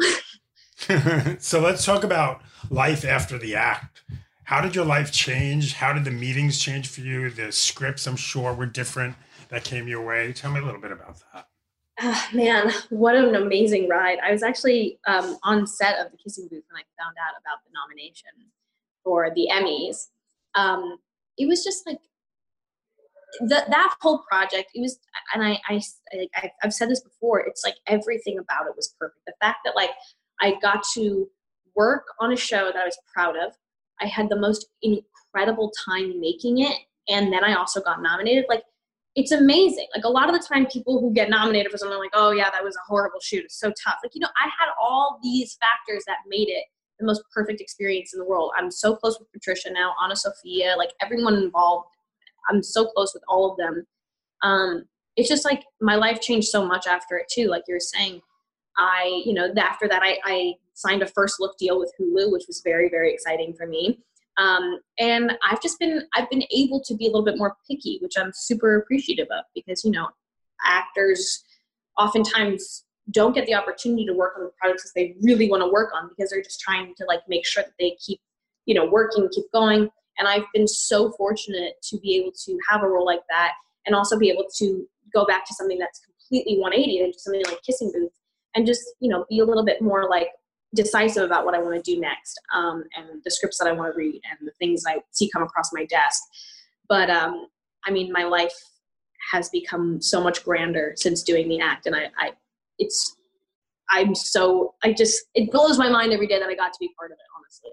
so 1.40 1.62
let's 1.62 1.86
talk 1.86 2.04
about 2.04 2.42
life 2.70 3.06
after 3.06 3.38
the 3.38 3.56
act. 3.56 4.04
How 4.44 4.62
did 4.62 4.76
your 4.76 4.86
life 4.86 5.12
change? 5.12 5.74
How 5.74 5.94
did 5.94 6.04
the 6.04 6.12
meetings 6.12 6.60
change 6.60 6.88
for 6.88 7.02
you? 7.02 7.30
The 7.30 7.52
scripts, 7.52 8.06
I'm 8.06 8.16
sure, 8.16 8.54
were 8.54 8.66
different 8.66 9.16
that 9.50 9.64
came 9.64 9.88
your 9.88 10.06
way. 10.06 10.34
Tell 10.34 10.52
me 10.52 10.60
a 10.60 10.66
little 10.66 10.82
bit 10.82 10.92
about 10.92 11.18
that. 11.34 11.48
Ah, 12.00 12.30
man, 12.34 12.72
what 12.90 13.16
an 13.16 13.36
amazing 13.36 13.88
ride. 13.88 14.18
I 14.20 14.32
was 14.32 14.44
actually 14.44 15.00
um, 15.08 15.38
on 15.44 15.66
set 15.66 15.98
of 16.00 16.12
the 16.12 16.18
Kissing 16.18 16.48
Booth 16.50 16.64
when 16.70 16.82
I 16.82 17.02
found 17.02 17.16
out 17.18 17.40
about 17.40 17.60
the 17.66 17.72
nomination 17.74 18.52
for 19.04 19.32
the 19.34 19.48
Emmys. 19.52 20.08
Um, 20.56 20.98
it 21.38 21.48
was 21.48 21.64
just 21.64 21.88
like 21.88 22.00
that 23.48 23.70
that 23.70 23.96
whole 24.02 24.24
project. 24.30 24.72
It 24.76 24.82
was, 24.82 25.00
and 25.34 25.44
I, 25.44 25.60
I, 25.70 25.82
I, 26.36 26.52
I've 26.64 26.74
said 26.74 26.90
this 26.90 27.02
before. 27.02 27.40
It's 27.40 27.64
like 27.64 27.76
everything 27.88 28.38
about 28.40 28.68
it 28.68 28.76
was 28.76 28.94
perfect. 29.00 29.26
The 29.26 29.34
fact 29.42 29.60
that 29.64 29.76
like 29.76 29.92
I 30.42 30.56
got 30.62 30.84
to 30.96 31.30
work 31.76 32.06
on 32.20 32.34
a 32.34 32.38
show 32.38 32.72
that 32.74 32.82
I 32.82 32.86
was 32.86 32.98
proud 33.14 33.36
of. 33.38 33.54
I 34.02 34.08
had 34.08 34.30
the 34.30 34.36
most 34.36 34.68
incredible 34.82 35.72
time 35.86 36.20
making 36.20 36.60
it, 36.60 36.78
and 37.08 37.32
then 37.32 37.46
I 37.46 37.56
also 37.56 37.80
got 37.80 38.02
nominated. 38.02 38.46
Like 38.50 38.64
it's 39.16 39.32
amazing. 39.32 39.88
Like 39.96 40.04
a 40.04 40.10
lot 40.10 40.30
of 40.30 40.40
the 40.40 40.46
time, 40.46 40.66
people 40.66 41.00
who 41.00 41.14
get 41.14 41.30
nominated 41.30 41.72
for 41.72 41.78
something 41.78 41.98
like, 41.98 42.12
oh 42.14 42.32
yeah, 42.32 42.50
that 42.50 42.64
was 42.64 42.76
a 42.76 42.86
horrible 42.86 43.20
shoot. 43.22 43.46
It's 43.46 43.60
so 43.60 43.72
tough. 43.84 43.98
Like 44.04 44.14
you 44.14 44.22
know, 44.22 44.30
I 44.38 44.48
had 44.48 44.70
all 44.80 45.20
these 45.24 45.58
factors 45.60 46.04
that 46.08 46.18
made 46.28 46.50
it 46.50 46.66
the 47.00 47.06
most 47.06 47.24
perfect 47.34 47.62
experience 47.62 48.14
in 48.14 48.20
the 48.20 48.26
world. 48.26 48.52
I'm 48.58 48.72
so 48.72 48.96
close 48.96 49.20
with 49.20 49.32
Patricia 49.32 49.72
now, 49.72 49.94
AnnaSophia, 50.04 50.78
like 50.78 50.92
everyone 51.02 51.36
involved. 51.36 51.88
I'm 52.50 52.64
so 52.64 52.86
close 52.88 53.14
with 53.14 53.24
all 53.28 53.52
of 53.52 53.58
them. 53.58 53.86
Um, 54.42 54.86
it's 55.16 55.30
just 55.30 55.46
like 55.46 55.64
my 55.82 55.96
life 55.96 56.22
changed 56.22 56.48
so 56.48 56.66
much 56.66 56.88
after 56.88 57.18
it 57.18 57.28
too. 57.30 57.48
Like 57.48 57.64
you 57.68 57.76
were 57.76 57.80
saying, 57.80 58.22
I, 58.78 59.24
you 59.26 59.34
know, 59.34 59.52
after 59.58 59.88
that, 59.88 60.04
I, 60.04 60.20
I 60.26 60.54
signed 60.74 61.02
a 61.02 61.08
first 61.08 61.40
look 61.40 61.58
deal 61.58 61.80
with 61.80 61.92
Hulu, 62.00 62.32
which 62.32 62.46
was 62.48 62.62
very, 62.64 62.90
very 62.90 63.14
exciting 63.14 63.54
for 63.54 63.66
me. 63.66 64.00
Um, 64.38 64.80
and 65.00 65.38
I've 65.50 65.62
just 65.62 65.80
been, 65.80 66.04
I've 66.16 66.30
been 66.30 66.44
able 66.52 66.82
to 66.82 66.96
be 66.96 67.06
a 67.06 67.10
little 67.10 67.24
bit 67.24 67.38
more 67.38 67.56
picky, 67.70 68.00
which 68.02 68.14
I'm 68.18 68.32
super 68.34 68.78
appreciative 68.78 69.28
of 69.32 69.46
because, 69.54 69.84
you 69.86 69.92
know, 69.92 70.10
actors 70.64 71.44
oftentimes 71.98 72.84
don't 73.12 73.34
get 73.34 73.46
the 73.46 73.54
opportunity 73.54 74.06
to 74.06 74.14
work 74.14 74.34
on 74.38 74.44
the 74.44 74.52
projects 74.60 74.84
that 74.84 74.92
they 74.96 75.16
really 75.22 75.50
want 75.50 75.62
to 75.62 75.72
work 75.72 75.92
on 75.94 76.10
because 76.10 76.32
they're 76.32 76.42
just 76.42 76.60
trying 76.60 76.94
to 76.96 77.06
like 77.08 77.22
make 77.28 77.46
sure 77.46 77.64
that 77.64 77.74
they 77.80 77.96
keep, 78.04 78.20
you 78.66 78.74
know, 78.74 78.86
working, 78.86 79.30
keep 79.32 79.46
going. 79.54 79.90
And 80.18 80.28
I've 80.28 80.46
been 80.54 80.68
so 80.68 81.12
fortunate 81.12 81.74
to 81.84 82.00
be 82.00 82.16
able 82.16 82.32
to 82.46 82.58
have 82.70 82.84
a 82.84 82.88
role 82.88 83.06
like 83.06 83.22
that 83.30 83.54
and 83.86 83.96
also 83.96 84.18
be 84.18 84.30
able 84.30 84.46
to 84.58 84.88
go 85.14 85.26
back 85.26 85.46
to 85.46 85.54
something 85.54 85.78
that's 85.78 86.02
completely 86.30 86.58
180 86.60 87.04
and 87.04 87.14
do 87.14 87.20
something 87.20 87.44
like 87.46 87.62
Kissing 87.64 87.92
Booth 87.94 88.12
and 88.56 88.66
just 88.66 88.82
you 89.00 89.10
know 89.10 89.26
be 89.30 89.40
a 89.40 89.46
little 89.46 89.66
bit 89.66 89.82
more 89.82 90.10
like 90.10 90.30
decisive 90.76 91.24
about 91.24 91.46
what 91.46 91.56
I 91.56 91.62
want 91.62 91.76
to 91.76 91.92
do 91.94 92.00
next 92.00 92.40
um, 92.54 92.84
and 92.96 93.22
the 93.24 93.32
scripts 93.32 93.58
that 93.58 93.68
I 93.68 93.72
want 93.72 93.94
to 93.94 93.98
read 93.98 94.22
and 94.30 94.48
the 94.48 94.54
things 94.60 94.84
I 94.88 95.00
see 95.12 95.30
come 95.32 95.44
across 95.44 95.72
my 95.74 95.86
desk. 95.86 96.22
But 96.88 97.10
um, 97.10 97.48
I 97.86 97.92
mean, 97.92 98.12
my 98.12 98.24
life 98.24 98.54
has 99.32 99.50
become 99.50 100.02
so 100.02 100.22
much 100.22 100.44
grander 100.44 100.94
since 100.98 101.24
doing 101.24 101.48
the 101.50 101.60
act, 101.60 101.88
and 101.88 101.96
I, 101.96 102.12
I, 102.18 102.32
it's, 102.78 103.16
I'm 103.90 104.14
so, 104.14 104.76
I 104.84 104.94
just, 104.94 105.24
it 105.34 105.52
blows 105.52 105.78
my 105.80 105.90
mind 105.90 106.14
every 106.14 106.28
day 106.28 106.40
that 106.40 106.50
I 106.50 106.56
got 106.56 106.74
to 106.74 106.80
be 106.80 106.92
part 106.98 107.12
of 107.12 107.18
it. 107.18 107.26
Honestly. 107.38 107.72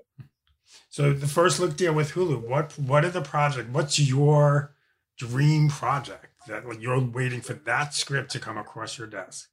So 0.88 1.12
the 1.12 1.27
first 1.27 1.59
look 1.59 1.77
deal 1.77 1.95
with 1.95 2.12
Hulu. 2.12 2.47
What 2.47 2.79
what 2.79 3.05
are 3.05 3.11
the 3.11 3.23
project? 3.23 3.71
What's 3.71 3.99
your 3.99 4.75
dream 5.17 5.71
project 5.71 6.27
that 6.49 6.69
like, 6.69 6.83
you're 6.83 7.01
waiting 7.01 7.41
for 7.41 7.55
that 7.55 7.95
script 7.95 8.31
to 8.33 8.38
come 8.38 8.59
across 8.59 8.99
your 8.99 9.07
desk? 9.07 9.49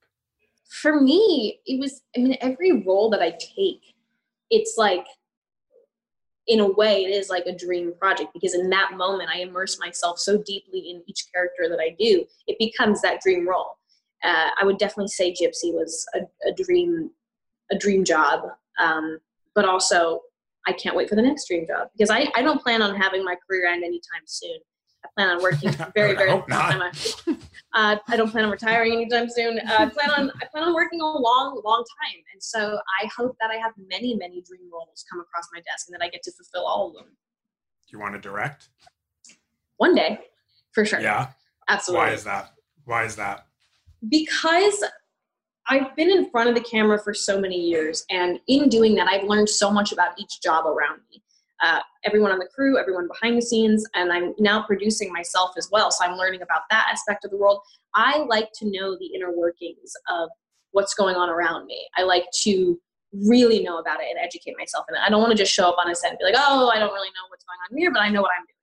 For 0.70 1.02
me, 1.02 1.60
it 1.66 1.80
was, 1.80 2.02
I 2.16 2.20
mean, 2.20 2.38
every 2.42 2.84
role 2.84 3.10
that 3.10 3.22
I 3.22 3.32
take, 3.32 3.82
it's 4.50 4.76
like, 4.78 5.06
in 6.48 6.60
a 6.60 6.72
way, 6.72 7.04
it 7.04 7.10
is 7.10 7.30
like 7.30 7.46
a 7.46 7.56
dream 7.56 7.94
project 8.00 8.32
because 8.34 8.56
in 8.56 8.70
that 8.72 8.94
moment, 8.96 9.30
I 9.32 9.40
immerse 9.40 9.80
myself 9.80 10.18
so 10.18 10.38
deeply 10.38 10.80
in 10.90 11.04
each 11.06 11.26
character 11.34 11.70
that 11.70 11.80
I 11.80 11.96
do, 12.00 12.26
it 12.48 12.58
becomes 12.58 13.02
that 13.02 13.22
dream 13.22 13.48
role. 13.48 13.78
Uh, 14.24 14.48
I 14.60 14.66
would 14.66 14.78
definitely 14.78 15.10
say 15.10 15.32
Gypsy 15.32 15.74
was 15.74 16.06
a, 16.16 16.22
a 16.48 16.54
dream, 16.54 17.12
a 17.72 17.78
dream 17.78 18.04
job. 18.04 18.42
Um, 18.82 19.20
but 19.54 19.66
also, 19.66 20.22
I 20.68 20.74
can't 20.74 20.96
wait 20.96 21.10
for 21.10 21.16
the 21.16 21.22
next 21.22 21.48
dream 21.48 21.66
job 21.68 21.90
because 21.96 22.10
I, 22.10 22.28
I 22.36 22.42
don't 22.42 22.62
plan 22.62 22.82
on 22.82 22.96
having 22.96 23.24
my 23.24 23.36
career 23.48 23.68
end 23.68 23.84
anytime 23.84 24.24
soon. 24.26 24.58
I 25.04 25.08
plan 25.16 25.30
on 25.30 25.42
working 25.42 25.72
very, 25.96 26.14
very 26.16 26.32
long 26.32 26.46
time. 26.48 26.82
Uh, 27.74 27.98
I 28.08 28.18
don't 28.18 28.32
plan 28.32 28.46
on 28.46 28.52
retiring 28.52 28.94
anytime 28.94 29.30
soon. 29.30 29.60
Uh, 29.60 29.76
I 29.80 29.86
plan 29.86 30.10
on 30.12 30.32
I 30.42 30.46
plan 30.52 30.66
on 30.66 30.74
working 30.74 31.02
a 31.02 31.06
long, 31.06 31.62
long 31.64 31.84
time, 32.02 32.22
and 32.34 32.42
so 32.42 32.80
I 33.02 33.10
hope 33.16 33.36
that 33.40 33.52
I 33.52 33.56
have 33.56 33.74
many, 33.88 34.16
many 34.16 34.42
dream 34.42 34.70
roles 34.72 35.06
come 35.10 35.20
across 35.20 35.48
my 35.54 35.62
desk, 35.62 35.88
and 35.88 35.94
that 35.94 36.04
I 36.04 36.10
get 36.10 36.24
to 36.24 36.32
fulfill 36.32 36.66
all 36.66 36.88
of 36.90 36.94
them 36.96 37.06
Do 37.06 37.98
you 37.98 38.00
want 38.00 38.16
to 38.16 38.20
direct? 38.20 38.70
one 39.78 39.96
day, 39.96 40.20
for 40.74 40.84
sure. 40.84 41.00
Yeah. 41.00 41.28
absolutely. 41.70 42.08
Why 42.08 42.14
is 42.14 42.24
that? 42.26 42.52
Why 42.86 43.04
is 43.06 43.16
that? 43.16 43.46
because 44.08 44.84
I've 45.68 45.96
been 45.96 46.10
in 46.10 46.30
front 46.32 46.50
of 46.50 46.56
the 46.56 46.62
camera 46.62 46.98
for 46.98 47.14
so 47.14 47.40
many 47.40 47.60
years, 47.60 48.06
and 48.10 48.40
in 48.48 48.70
doing 48.70 48.96
that, 48.96 49.08
I've 49.08 49.24
learned 49.26 49.50
so 49.50 49.70
much 49.70 49.92
about 49.92 50.20
each 50.20 50.42
job 50.42 50.66
around 50.66 51.02
me. 51.12 51.22
Uh, 51.62 51.80
everyone 52.06 52.32
on 52.32 52.40
the 52.40 52.48
crew, 52.54 52.78
everyone 52.78 53.08
behind 53.08 53.38
the 53.38 53.42
scenes, 53.42 53.86
and 53.96 54.12
I'm 54.12 54.34
now 54.40 54.64
producing 54.64 55.12
myself 55.12 55.52
as 55.58 55.70
well. 55.72 55.92
So 55.92 56.06
I'm 56.06 56.18
learning 56.18 56.42
about 56.42 56.62
that 56.70 56.88
aspect 56.92 57.26
of 57.26 57.32
the 57.32 57.38
world. 57.38 57.60
I 57.96 58.20
like 58.20 58.50
to 58.60 58.72
know 58.72 58.98
the 58.98 59.08
inner 59.08 59.36
workings 59.36 59.92
of 60.10 60.30
what's 60.72 60.94
going 60.94 61.16
on 61.16 61.30
around 61.30 61.66
me. 61.66 61.88
I 61.98 62.04
like 62.04 62.26
to 62.44 62.80
really 63.12 63.64
know 63.64 63.80
about 63.80 64.00
it 64.02 64.08
and 64.10 64.20
educate 64.20 64.56
myself 64.58 64.86
in 64.90 64.96
it. 64.96 65.02
I 65.06 65.10
don't 65.10 65.20
want 65.20 65.32
to 65.32 65.38
just 65.38 65.54
show 65.54 65.68
up 65.68 65.78
on 65.84 65.90
a 65.90 65.96
set 65.96 66.12
and 66.12 66.20
be 66.20 66.26
like, 66.26 66.36
oh, 66.38 66.70
I 66.70 66.80
don't 66.80 66.94
really 66.94 67.10
know 67.10 67.28
what's 67.30 67.44
going 67.44 67.58
on 67.70 67.78
here, 67.78 67.92
but 67.92 68.02
I 68.02 68.10
know 68.10 68.22
what 68.22 68.32
I'm 68.38 68.46
doing. 68.46 68.56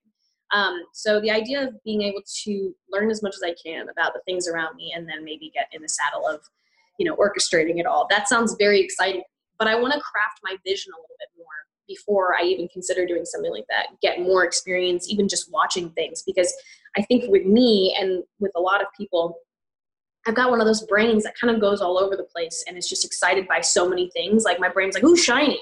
Um, 0.52 0.85
so 0.92 1.20
the 1.20 1.30
idea 1.30 1.66
of 1.66 1.82
being 1.82 2.02
able 2.02 2.22
to 2.44 2.74
learn 2.90 3.11
as 3.11 3.22
much 3.22 3.35
as 3.35 3.42
I 3.42 3.54
can 3.62 3.88
about 3.88 4.14
the 4.14 4.20
things 4.24 4.46
around 4.46 4.76
me 4.76 4.94
and 4.96 5.09
then 5.09 5.24
maybe 5.24 5.50
get 5.52 5.66
in 5.72 5.82
the 5.82 5.88
saddle 5.88 6.26
of, 6.28 6.40
you 6.98 7.06
know, 7.06 7.16
orchestrating 7.16 7.78
it 7.80 7.87
all. 7.87 8.06
That 8.09 8.28
sounds 8.28 8.54
very 8.59 8.80
exciting. 8.80 9.22
But 9.59 9.68
I 9.68 9.74
want 9.74 9.94
to 9.94 10.00
craft 10.00 10.40
my 10.44 10.56
vision 10.64 10.92
a 10.92 10.96
little 10.96 11.16
bit 11.18 11.28
more 11.37 11.46
before 11.88 12.35
I 12.38 12.44
even 12.44 12.68
consider 12.68 13.07
doing 13.07 13.25
something 13.25 13.51
like 13.51 13.66
that. 13.68 13.88
Get 14.03 14.20
more 14.20 14.44
experience, 14.44 15.09
even 15.09 15.29
just 15.29 15.51
watching 15.53 15.90
things. 15.90 16.22
Because 16.27 16.53
I 16.96 17.03
think 17.03 17.31
with 17.31 17.44
me 17.44 17.96
and 17.99 18.22
with 18.40 18.53
a 18.57 18.61
lot 18.61 18.81
of 18.81 18.88
people, 18.96 19.38
I've 20.27 20.35
got 20.35 20.51
one 20.51 20.61
of 20.61 20.66
those 20.66 20.85
brains 20.87 21.22
that 21.22 21.35
kind 21.40 21.55
of 21.55 21.61
goes 21.61 21.81
all 21.81 21.99
over 21.99 22.16
the 22.16 22.25
place 22.25 22.64
and 22.66 22.77
is 22.77 22.88
just 22.88 23.05
excited 23.05 23.46
by 23.46 23.61
so 23.61 23.88
many 23.88 24.11
things. 24.11 24.44
Like 24.44 24.59
my 24.59 24.68
brain's 24.68 24.94
like, 24.94 25.05
ooh, 25.05 25.16
shiny. 25.16 25.61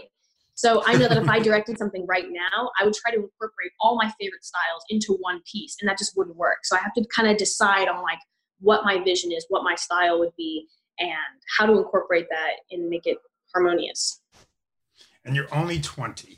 So 0.55 0.83
I 0.87 0.93
know 0.93 1.09
that 1.09 1.19
if 1.19 1.29
I 1.29 1.41
directed 1.41 1.79
something 1.79 2.07
right 2.07 2.27
now, 2.31 2.71
I 2.81 2.85
would 2.85 2.95
try 2.95 3.11
to 3.11 3.17
incorporate 3.17 3.73
all 3.81 3.97
my 3.97 4.11
favorite 4.21 4.45
styles 4.45 4.85
into 4.89 5.19
one 5.21 5.43
piece, 5.51 5.77
and 5.81 5.89
that 5.89 5.99
just 5.99 6.17
wouldn't 6.17 6.37
work. 6.37 6.59
So 6.63 6.77
I 6.77 6.79
have 6.79 6.95
to 6.95 7.05
kind 7.15 7.29
of 7.29 7.37
decide 7.37 7.89
on 7.89 8.03
like 8.03 8.21
what 8.61 8.85
my 8.85 9.03
vision 9.03 9.33
is, 9.33 9.45
what 9.49 9.65
my 9.65 9.75
style 9.75 10.21
would 10.21 10.31
be, 10.39 10.69
and 11.01 11.11
how 11.59 11.67
to 11.67 11.73
incorporate 11.73 12.27
that 12.31 12.53
and 12.71 12.89
make 12.89 13.07
it 13.07 13.19
harmonious. 13.53 14.21
And 15.25 15.35
you're 15.37 15.53
only 15.55 15.81
20. 15.81 16.37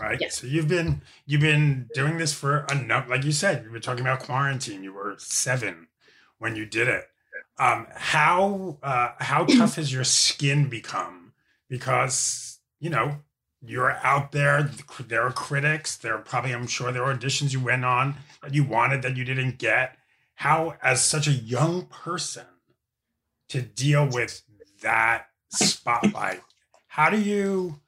right? 0.00 0.18
Yes. 0.20 0.40
So 0.40 0.46
you've 0.46 0.68
been 0.68 1.02
you've 1.26 1.40
been 1.40 1.88
doing 1.94 2.18
this 2.18 2.32
for 2.32 2.66
a 2.70 2.74
number, 2.74 3.10
like 3.10 3.24
you 3.24 3.32
said, 3.32 3.64
you 3.64 3.70
were 3.70 3.80
talking 3.80 4.02
about 4.02 4.20
quarantine. 4.20 4.82
You 4.82 4.92
were 4.92 5.14
seven 5.18 5.88
when 6.38 6.56
you 6.56 6.66
did 6.66 6.88
it. 6.88 7.04
Um, 7.58 7.86
how 7.94 8.78
uh, 8.82 9.10
how 9.18 9.44
tough 9.58 9.76
has 9.76 9.92
your 9.92 10.04
skin 10.04 10.68
become? 10.68 11.32
Because 11.68 12.58
you 12.80 12.90
know 12.90 13.16
you're 13.60 13.92
out 14.04 14.32
there. 14.32 14.70
There 15.06 15.22
are 15.22 15.32
critics. 15.32 15.96
There 15.96 16.14
are 16.14 16.20
probably, 16.22 16.52
I'm 16.52 16.66
sure, 16.66 16.92
there 16.92 17.04
are 17.04 17.14
auditions 17.14 17.52
you 17.52 17.60
went 17.60 17.84
on 17.84 18.14
that 18.42 18.54
you 18.54 18.64
wanted 18.64 19.02
that 19.02 19.16
you 19.16 19.24
didn't 19.24 19.58
get. 19.58 19.96
How, 20.34 20.76
as 20.82 21.04
such 21.04 21.26
a 21.26 21.32
young 21.32 21.86
person, 21.86 22.46
to 23.48 23.60
deal 23.62 24.06
with 24.06 24.42
that 24.82 25.26
spotlight? 25.50 26.42
How 26.88 27.10
do 27.10 27.20
you? 27.20 27.80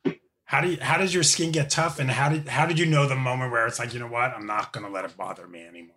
How 0.45 0.61
do 0.61 0.71
you, 0.71 0.79
how 0.81 0.99
does 0.99 1.15
your 1.15 1.23
skin 1.23 1.53
get 1.53 1.71
tough 1.71 1.99
and 2.01 2.11
how 2.11 2.29
did 2.29 2.49
how 2.49 2.67
did 2.67 2.79
you 2.79 2.87
know 2.87 3.07
the 3.07 3.17
moment 3.17 3.53
where 3.53 3.67
it's 3.67 3.79
like 3.79 3.95
you 3.95 4.01
know 4.01 4.09
what 4.09 4.33
I'm 4.33 4.47
not 4.47 4.73
gonna 4.73 4.91
let 4.91 5.05
it 5.05 5.17
bother 5.17 5.47
me 5.47 5.65
anymore? 5.65 5.97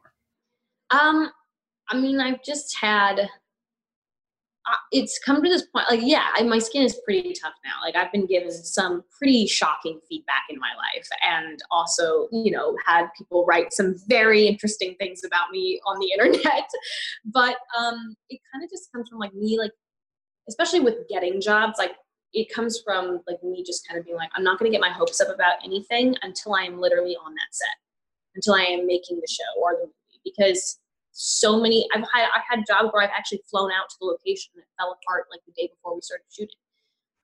Um, 0.90 1.30
I 1.90 2.00
mean, 2.00 2.20
I've 2.20 2.44
just 2.44 2.76
had. 2.78 3.30
Uh, 4.66 4.78
it's 4.94 5.20
come 5.20 5.44
to 5.44 5.50
this 5.50 5.66
point, 5.76 5.86
like, 5.90 6.00
yeah, 6.02 6.28
I, 6.36 6.44
my 6.44 6.58
skin 6.58 6.84
is 6.84 6.98
pretty 7.04 7.34
tough 7.34 7.52
now. 7.66 7.86
Like, 7.86 7.98
I've 7.98 8.14
been 8.14 8.26
given 8.26 8.50
some 8.50 9.04
pretty 9.18 9.46
shocking 9.46 10.00
feedback 10.08 10.44
in 10.50 10.58
my 10.58 10.70
life, 10.78 11.06
and 11.22 11.60
also, 11.70 12.30
you 12.32 12.50
know, 12.50 12.74
had 12.86 13.08
people 13.18 13.46
write 13.46 13.74
some 13.74 13.96
very 14.08 14.48
interesting 14.48 14.96
things 15.00 15.26
about 15.26 15.52
me 15.52 15.82
on 15.86 16.00
the 16.00 16.12
internet. 16.18 16.70
but 17.26 17.58
um, 17.78 18.16
it 18.30 18.40
kind 18.54 18.64
of 18.64 18.70
just 18.70 18.90
comes 18.94 19.10
from 19.10 19.20
like 19.20 19.34
me, 19.34 19.60
like, 19.60 19.74
especially 20.48 20.80
with 20.80 21.10
getting 21.10 21.42
jobs, 21.42 21.78
like 21.78 21.96
it 22.34 22.52
comes 22.54 22.82
from 22.84 23.22
like 23.28 23.42
me 23.44 23.64
just 23.64 23.88
kind 23.88 24.00
of 24.00 24.06
being 24.06 24.18
like, 24.18 24.30
I'm 24.36 24.44
not 24.44 24.60
going 24.60 24.72
to 24.72 24.76
get 24.76 24.82
my 24.82 24.92
hopes 24.92 25.22
up 25.22 25.34
about 25.34 25.56
anything 25.64 26.16
until 26.24 26.56
I 26.56 26.64
am 26.64 26.80
literally 26.80 27.16
on 27.16 27.34
that 27.34 27.52
set, 27.52 27.76
until 28.36 28.56
I 28.56 28.64
am 28.64 28.88
making 28.88 29.18
the 29.18 29.28
show 29.28 29.62
or 29.62 29.74
the 29.74 29.86
movie, 29.86 30.22
because 30.24 30.80
so 31.12 31.60
many 31.62 31.88
I've 31.94 32.02
had 32.14 32.28
I've 32.36 32.44
had 32.50 32.66
jobs 32.68 32.90
where 32.92 33.04
I've 33.04 33.12
actually 33.16 33.42
flown 33.50 33.72
out 33.72 33.90
to 33.90 33.96
the 34.00 34.08
location 34.08 34.52
and 34.56 34.64
it 34.64 34.68
fell 34.80 34.98
apart 35.00 35.26
like 35.32 35.42
the 35.46 35.54
day 35.54 35.70
before 35.70 35.94
we 35.94 36.02
started 36.02 36.26
shooting. 36.32 36.56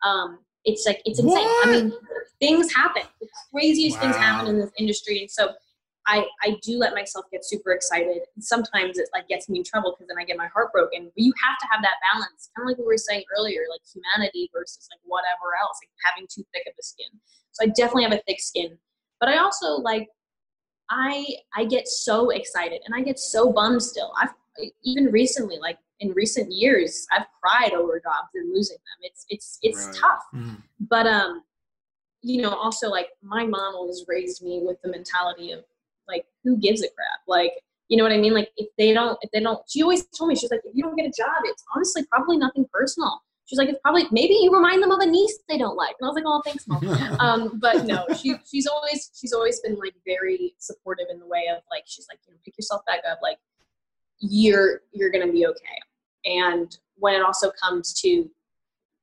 Um, 0.06 0.40
it's 0.64 0.86
like 0.86 1.02
it's 1.06 1.20
insane. 1.20 1.34
What? 1.34 1.68
I 1.68 1.72
mean, 1.72 1.94
things 2.40 2.74
happen. 2.74 3.04
The 3.20 3.28
craziest 3.52 4.00
things 4.00 4.16
happen 4.16 4.48
in 4.48 4.60
this 4.60 4.72
industry, 4.78 5.20
and 5.22 5.32
so 5.32 5.54
I 6.10 6.26
I 6.44 6.58
do 6.64 6.78
let 6.78 6.94
myself 6.94 7.26
get 7.32 7.46
super 7.46 7.72
excited. 7.72 8.22
And 8.36 8.44
sometimes 8.44 8.98
it 8.98 9.08
like 9.14 9.28
gets 9.28 9.48
me 9.48 9.60
in 9.60 9.64
trouble 9.64 9.92
because 9.94 10.08
then 10.08 10.18
I 10.20 10.26
get 10.26 10.38
my 10.38 10.48
heart 10.48 10.72
broken. 10.74 11.06
But 11.06 11.24
you 11.24 11.34
have 11.46 11.58
to 11.60 11.68
have 11.72 11.82
that 11.84 11.98
balance, 12.12 12.50
kind 12.56 12.66
of 12.66 12.70
like 12.72 12.78
we 12.80 12.86
were 12.86 12.98
saying 12.98 13.24
earlier, 13.38 13.62
like 13.70 13.82
humanity 13.94 14.50
versus 14.54 14.88
like 14.92 15.00
whatever 15.06 15.54
else, 15.62 15.78
like 15.84 15.92
having 16.06 16.28
too 16.28 16.44
thick 16.54 16.64
of 16.68 16.74
a 16.80 16.84
skin. 16.84 17.08
So 17.52 17.66
I 17.66 17.68
definitely 17.68 18.04
have 18.04 18.14
a 18.14 18.24
thick 18.28 18.40
skin, 18.42 18.78
but 19.20 19.30
I 19.30 19.38
also 19.38 19.76
like 19.82 20.08
I 20.90 21.26
I 21.56 21.66
get 21.66 21.88
so 21.88 22.32
excited 22.32 22.82
and 22.86 22.96
I 22.96 23.02
get 23.02 23.20
so 23.20 23.52
bummed 23.54 23.84
still. 23.84 24.12
I've 24.18 24.34
even 24.84 25.06
recently, 25.12 25.58
like 25.60 25.78
in 26.00 26.12
recent 26.14 26.52
years, 26.52 27.06
I've 27.16 27.28
cried 27.42 27.74
over 27.74 28.00
jobs 28.00 28.30
and 28.36 28.54
losing 28.54 28.78
them. 28.78 29.00
It's 29.04 29.26
it's 29.30 29.60
it's 29.62 29.86
Right. 29.86 29.96
tough. 30.02 30.24
Mhm. 30.34 30.64
But 30.90 31.06
um, 31.08 31.44
you 32.22 32.42
know, 32.42 32.50
also 32.54 32.90
like 32.90 33.10
my 33.22 33.46
mom 33.46 33.76
always 33.76 34.04
raised 34.08 34.42
me 34.44 34.62
with 34.64 34.82
the 34.82 34.90
mentality 34.90 35.52
of 35.52 35.64
like, 36.10 36.26
who 36.44 36.58
gives 36.58 36.82
a 36.82 36.90
crap? 36.90 37.22
Like, 37.28 37.54
you 37.88 37.98
know 37.98 38.04
what 38.04 38.12
I 38.12 38.18
mean? 38.18 38.34
Like 38.34 38.50
if 38.58 38.68
they 38.78 38.94
don't, 38.94 39.18
if 39.22 39.32
they 39.32 39.40
don't, 39.40 39.60
she 39.68 39.82
always 39.82 40.06
told 40.08 40.30
me, 40.30 40.36
she's 40.36 40.52
like, 40.52 40.62
if 40.64 40.76
you 40.76 40.84
don't 40.84 40.96
get 40.96 41.06
a 41.06 41.12
job, 41.12 41.42
it's 41.46 41.64
honestly 41.76 42.06
probably 42.12 42.38
nothing 42.38 42.66
personal. 42.72 43.22
She's 43.46 43.58
like, 43.58 43.68
it's 43.68 43.80
probably 43.82 44.06
maybe 44.12 44.36
you 44.36 44.54
remind 44.54 44.84
them 44.84 44.92
of 44.92 45.00
a 45.00 45.08
niece 45.08 45.40
they 45.50 45.58
don't 45.58 45.76
like. 45.76 45.96
And 46.00 46.06
I 46.06 46.10
was 46.10 46.16
like, 46.16 46.24
oh, 46.28 46.42
thanks, 46.46 46.68
mom 46.68 46.88
um, 47.20 47.60
but 47.60 47.86
no, 47.86 48.06
she 48.16 48.36
she's 48.50 48.68
always 48.68 49.10
she's 49.20 49.34
always 49.34 49.60
been 49.62 49.76
like 49.76 49.96
very 50.06 50.54
supportive 50.60 51.08
in 51.10 51.20
the 51.20 51.26
way 51.26 51.46
of 51.52 51.64
like 51.72 51.84
she's 51.88 52.08
like 52.10 52.20
you 52.28 52.34
know 52.34 52.40
pick 52.46 52.56
yourself 52.58 52.86
back 52.86 53.00
up 53.10 53.20
like 53.24 53.38
you're 54.20 54.82
you're 54.92 55.10
gonna 55.10 55.32
be 55.32 55.48
okay. 55.48 55.80
And 56.26 56.78
when 56.98 57.16
it 57.16 57.24
also 57.24 57.52
comes 57.52 57.94
to, 58.02 58.30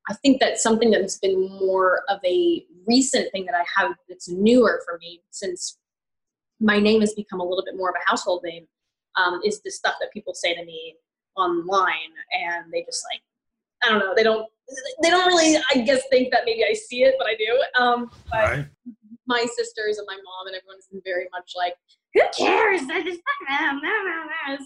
I 0.09 0.15
think 0.15 0.39
that's 0.39 0.63
something 0.63 0.93
that's 0.93 1.19
been 1.19 1.49
more 1.49 2.03
of 2.09 2.21
a 2.25 2.65
recent 2.87 3.33
thing 3.33 3.47
that 3.47 3.55
I 3.57 3.65
have 3.81 3.97
that's 4.09 4.29
newer 4.29 4.81
for 4.85 4.99
me 4.99 5.23
since 5.31 5.79
my 6.61 6.79
name 6.79 7.01
has 7.01 7.15
become 7.15 7.41
a 7.41 7.45
little 7.45 7.65
bit 7.65 7.77
more 7.77 7.91
of 7.91 7.95
a 7.97 8.11
household 8.11 8.43
name. 8.45 8.67
Um, 9.17 9.41
is 9.45 9.63
the 9.63 9.71
stuff 9.71 9.95
that 10.01 10.13
people 10.13 10.35
say 10.35 10.55
to 10.55 10.65
me 10.65 10.95
online, 11.37 12.13
and 12.33 12.71
they 12.71 12.83
just 12.83 13.03
like 13.11 13.23
I 13.83 13.89
don't 13.89 13.99
know 13.99 14.15
they 14.15 14.23
don't 14.23 14.47
they 15.03 15.11
don't 15.11 15.27
really 15.27 15.57
I 15.75 15.79
guess 15.81 16.03
think 16.11 16.31
that 16.33 16.43
maybe 16.45 16.65
I 16.65 16.75
see 16.75 17.03
it, 17.05 17.15
but 17.19 17.27
I 17.27 17.35
do. 17.35 17.83
Um, 17.83 18.11
but 18.31 18.43
Right? 18.43 18.67
my 19.27 19.47
sisters 19.57 19.99
and 19.99 20.07
my 20.07 20.17
mom 20.17 20.47
and 20.47 20.57
everyone's 20.57 20.87
been 20.91 21.03
very 21.05 21.29
much 21.33 21.53
like, 21.57 21.75
who 22.15 22.21
cares? 22.37 22.81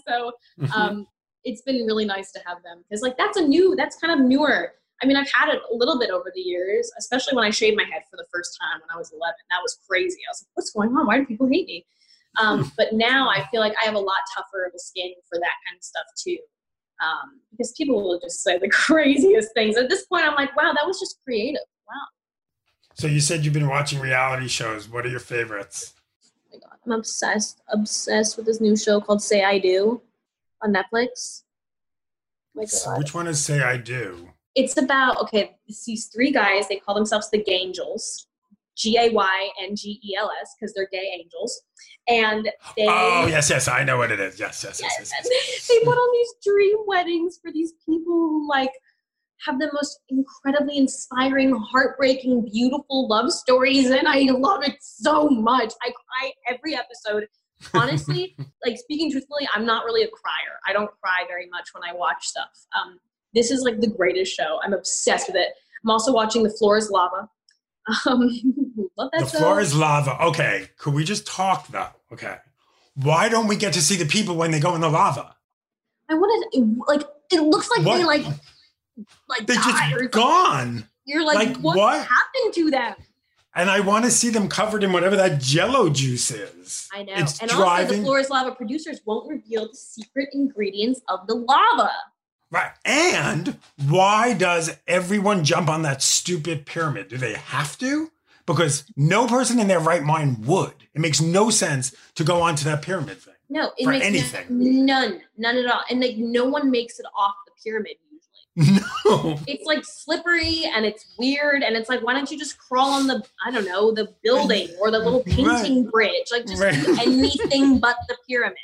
So 0.07 0.33
um, 0.75 1.07
it's 1.43 1.61
been 1.61 1.85
really 1.85 2.05
nice 2.05 2.31
to 2.33 2.39
have 2.45 2.61
them 2.63 2.83
because 2.87 3.01
like 3.01 3.17
that's 3.17 3.37
a 3.37 3.41
new, 3.41 3.75
that's 3.75 3.95
kind 3.97 4.13
of 4.19 4.25
newer. 4.25 4.73
I 5.01 5.07
mean, 5.07 5.17
I've 5.17 5.31
had 5.33 5.49
it 5.49 5.61
a 5.71 5.75
little 5.75 5.97
bit 5.97 6.11
over 6.11 6.31
the 6.33 6.41
years, 6.41 6.91
especially 6.99 7.35
when 7.35 7.45
I 7.45 7.49
shaved 7.49 7.75
my 7.75 7.83
head 7.83 8.03
for 8.09 8.17
the 8.17 8.25
first 8.31 8.57
time 8.61 8.81
when 8.81 8.95
I 8.95 8.97
was 8.97 9.11
11. 9.11 9.33
That 9.49 9.59
was 9.61 9.79
crazy. 9.89 10.19
I 10.27 10.31
was 10.31 10.43
like, 10.43 10.51
what's 10.53 10.71
going 10.71 10.89
on? 10.89 11.07
Why 11.07 11.17
do 11.17 11.25
people 11.25 11.47
hate 11.47 11.65
me? 11.65 11.85
Um, 12.39 12.71
but 12.77 12.93
now 12.93 13.29
I 13.29 13.45
feel 13.49 13.59
like 13.59 13.73
I 13.81 13.85
have 13.85 13.95
a 13.95 13.99
lot 13.99 14.17
tougher 14.35 14.63
of 14.65 14.73
a 14.75 14.79
skin 14.79 15.11
for 15.27 15.37
that 15.37 15.55
kind 15.67 15.77
of 15.77 15.83
stuff 15.83 16.05
too. 16.17 16.37
Um, 17.03 17.41
because 17.51 17.73
people 17.73 18.03
will 18.03 18.19
just 18.19 18.43
say 18.43 18.57
the 18.57 18.69
craziest 18.69 19.49
things. 19.53 19.75
At 19.75 19.89
this 19.89 20.05
point, 20.05 20.25
I'm 20.25 20.35
like, 20.35 20.55
wow, 20.55 20.71
that 20.75 20.85
was 20.85 20.99
just 20.99 21.19
creative. 21.23 21.61
Wow. 21.87 21.95
So 22.93 23.07
you 23.07 23.19
said 23.19 23.43
you've 23.43 23.53
been 23.53 23.67
watching 23.67 23.99
reality 23.99 24.47
shows. 24.47 24.87
What 24.87 25.05
are 25.05 25.09
your 25.09 25.19
favorites? 25.19 25.93
Oh 26.53 26.57
my 26.57 26.59
god, 26.59 26.77
I'm 26.85 26.91
obsessed, 26.91 27.61
obsessed 27.69 28.37
with 28.37 28.45
this 28.45 28.61
new 28.61 28.77
show 28.77 29.01
called 29.01 29.21
Say 29.21 29.43
I 29.43 29.57
Do 29.57 30.01
on 30.61 30.73
Netflix. 30.73 31.43
Oh 32.55 32.61
my 32.61 32.65
god. 32.65 32.99
Which 32.99 33.13
one 33.13 33.27
is 33.27 33.43
Say 33.43 33.61
I 33.61 33.77
Do? 33.77 34.29
It's 34.55 34.77
about 34.77 35.21
okay, 35.21 35.55
these 35.67 36.07
three 36.13 36.31
guys, 36.31 36.67
they 36.67 36.77
call 36.77 36.95
themselves 36.95 37.29
the 37.29 37.43
Gayngels. 37.43 38.25
G 38.81 38.97
A 38.97 39.11
Y 39.11 39.49
N 39.61 39.75
G 39.75 39.99
E 40.03 40.15
L 40.17 40.31
S, 40.41 40.55
because 40.59 40.73
they're 40.73 40.89
gay 40.91 41.11
angels. 41.19 41.61
And 42.07 42.45
they 42.75 42.87
Oh 42.87 43.27
yes, 43.27 43.49
yes, 43.49 43.67
I 43.67 43.83
know 43.83 43.97
what 43.97 44.11
it 44.11 44.19
is. 44.19 44.39
Yes, 44.39 44.63
yes, 44.63 44.81
yes, 44.81 44.95
yes. 44.99 45.11
yes. 45.29 45.67
they 45.67 45.79
put 45.85 45.93
on 45.93 46.11
these 46.13 46.33
dream 46.43 46.77
weddings 46.87 47.39
for 47.41 47.51
these 47.51 47.73
people 47.85 48.13
who 48.13 48.49
like 48.49 48.71
have 49.45 49.59
the 49.59 49.69
most 49.73 49.99
incredibly 50.09 50.77
inspiring, 50.77 51.51
heartbreaking, 51.51 52.47
beautiful 52.51 53.07
love 53.07 53.31
stories, 53.31 53.89
and 53.89 54.07
I 54.07 54.21
love 54.31 54.63
it 54.63 54.77
so 54.81 55.29
much. 55.29 55.73
I 55.81 55.91
cry 55.91 56.31
every 56.47 56.75
episode. 56.75 57.27
Honestly, 57.75 58.35
like 58.65 58.77
speaking 58.77 59.11
truthfully, 59.11 59.47
I'm 59.53 59.65
not 59.65 59.85
really 59.85 60.03
a 60.03 60.09
crier. 60.09 60.59
I 60.67 60.73
don't 60.73 60.89
cry 61.01 61.25
very 61.27 61.47
much 61.49 61.69
when 61.73 61.83
I 61.87 61.95
watch 61.95 62.27
stuff. 62.27 62.49
Um, 62.75 62.99
this 63.33 63.51
is 63.51 63.61
like 63.61 63.79
the 63.79 63.87
greatest 63.87 64.35
show. 64.35 64.59
I'm 64.63 64.73
obsessed 64.73 65.27
with 65.27 65.35
it. 65.37 65.49
I'm 65.83 65.89
also 65.89 66.11
watching 66.13 66.43
The 66.43 66.49
Floor 66.49 66.77
is 66.77 66.89
Lava. 66.89 67.29
Um, 68.05 68.29
love 68.97 69.09
that 69.13 69.21
The 69.21 69.29
show. 69.29 69.37
floor 69.39 69.59
is 69.59 69.75
lava. 69.75 70.21
Okay, 70.25 70.69
could 70.77 70.93
we 70.93 71.03
just 71.03 71.25
talk 71.25 71.67
though? 71.69 71.87
Okay. 72.13 72.35
Why 72.95 73.27
don't 73.29 73.47
we 73.47 73.55
get 73.55 73.73
to 73.73 73.81
see 73.81 73.95
the 73.95 74.05
people 74.05 74.35
when 74.35 74.51
they 74.51 74.59
go 74.59 74.75
in 74.75 74.81
the 74.81 74.89
lava? 74.89 75.35
I 76.09 76.13
wanted 76.13 76.77
like 76.87 77.01
it 77.31 77.41
looks 77.41 77.69
like 77.71 77.85
What? 77.85 77.97
they 77.97 78.03
like 78.03 78.25
like 79.27 79.47
They 79.47 79.55
just 79.55 80.11
gone. 80.11 80.85
You're 81.05 81.25
like, 81.25 81.47
Like, 81.47 81.57
what, 81.57 81.77
what? 81.77 82.05
happened 82.07 82.53
to 82.53 82.69
them? 82.69 82.95
And 83.55 83.69
I 83.69 83.79
want 83.79 84.05
to 84.05 84.11
see 84.11 84.29
them 84.29 84.47
covered 84.47 84.83
in 84.83 84.93
whatever 84.93 85.15
that 85.15 85.41
jello 85.41 85.89
juice 85.89 86.29
is. 86.31 86.87
I 86.93 87.03
know. 87.03 87.13
It's 87.15 87.41
and 87.41 87.49
also, 87.49 87.63
the 87.63 87.65
driving. 87.65 88.03
Floor 88.03 88.19
is 88.19 88.29
Lava 88.29 88.53
producers 88.55 89.01
won't 89.05 89.27
reveal 89.27 89.67
the 89.67 89.75
secret 89.75 90.29
ingredients 90.33 91.01
of 91.09 91.25
the 91.27 91.35
lava. 91.35 91.91
Right. 92.51 92.71
And 92.83 93.57
why 93.87 94.33
does 94.33 94.77
everyone 94.87 95.43
jump 95.45 95.69
on 95.69 95.83
that 95.83 96.03
stupid 96.03 96.65
pyramid? 96.65 97.07
Do 97.07 97.17
they 97.17 97.33
have 97.33 97.77
to? 97.79 98.11
Because 98.45 98.83
no 98.97 99.25
person 99.27 99.57
in 99.59 99.67
their 99.69 99.79
right 99.79 100.03
mind 100.03 100.45
would. 100.45 100.73
It 100.93 100.99
makes 100.99 101.21
no 101.21 101.49
sense 101.49 101.95
to 102.15 102.23
go 102.25 102.41
onto 102.41 102.65
that 102.65 102.81
pyramid 102.81 103.19
thing. 103.19 103.33
No, 103.49 103.71
it 103.77 103.85
For 103.85 103.91
makes 103.91 104.05
anything. 104.05 104.85
none, 104.85 105.21
none 105.37 105.57
at 105.57 105.65
all. 105.65 105.81
And 105.89 106.01
like, 106.01 106.17
no 106.17 106.45
one 106.45 106.69
makes 106.71 106.99
it 106.99 107.05
off 107.17 107.35
the 107.45 107.51
pyramid 107.63 107.93
usually. 108.11 108.79
No. 109.05 109.39
It's 109.47 109.65
like 109.65 109.85
slippery 109.85 110.63
and 110.75 110.85
it's 110.85 111.05
weird, 111.17 111.63
and 111.63 111.75
it's 111.77 111.87
like, 111.89 112.01
why 112.01 112.13
don't 112.13 112.29
you 112.31 112.37
just 112.37 112.57
crawl 112.57 112.91
on 112.91 113.07
the, 113.07 113.23
I 113.45 113.51
don't 113.51 113.65
know, 113.65 113.91
the 113.93 114.13
building 114.23 114.67
or 114.81 114.91
the 114.91 114.99
little 114.99 115.23
painting 115.23 115.89
bridge? 115.89 116.27
Like, 116.31 116.45
just 116.47 116.61
Right. 116.61 116.73
anything 116.99 117.79
but 117.79 117.95
the 118.09 118.17
pyramid. 118.27 118.57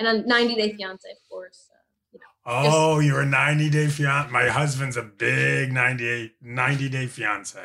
And 0.00 0.08
a 0.24 0.26
90 0.26 0.54
Day 0.54 0.72
Fiance, 0.72 1.08
of 1.10 1.16
course. 1.28 1.68
Uh, 1.70 1.76
you 2.12 2.18
know. 2.18 2.24
Oh, 2.46 2.98
you're 3.00 3.20
a 3.20 3.26
90 3.26 3.68
day 3.70 3.86
fiance. 3.86 4.30
My 4.32 4.48
husband's 4.48 4.96
a 4.96 5.02
big 5.02 5.72
98, 5.72 6.32
90 6.40 6.88
day 6.88 7.06
fiance. 7.06 7.60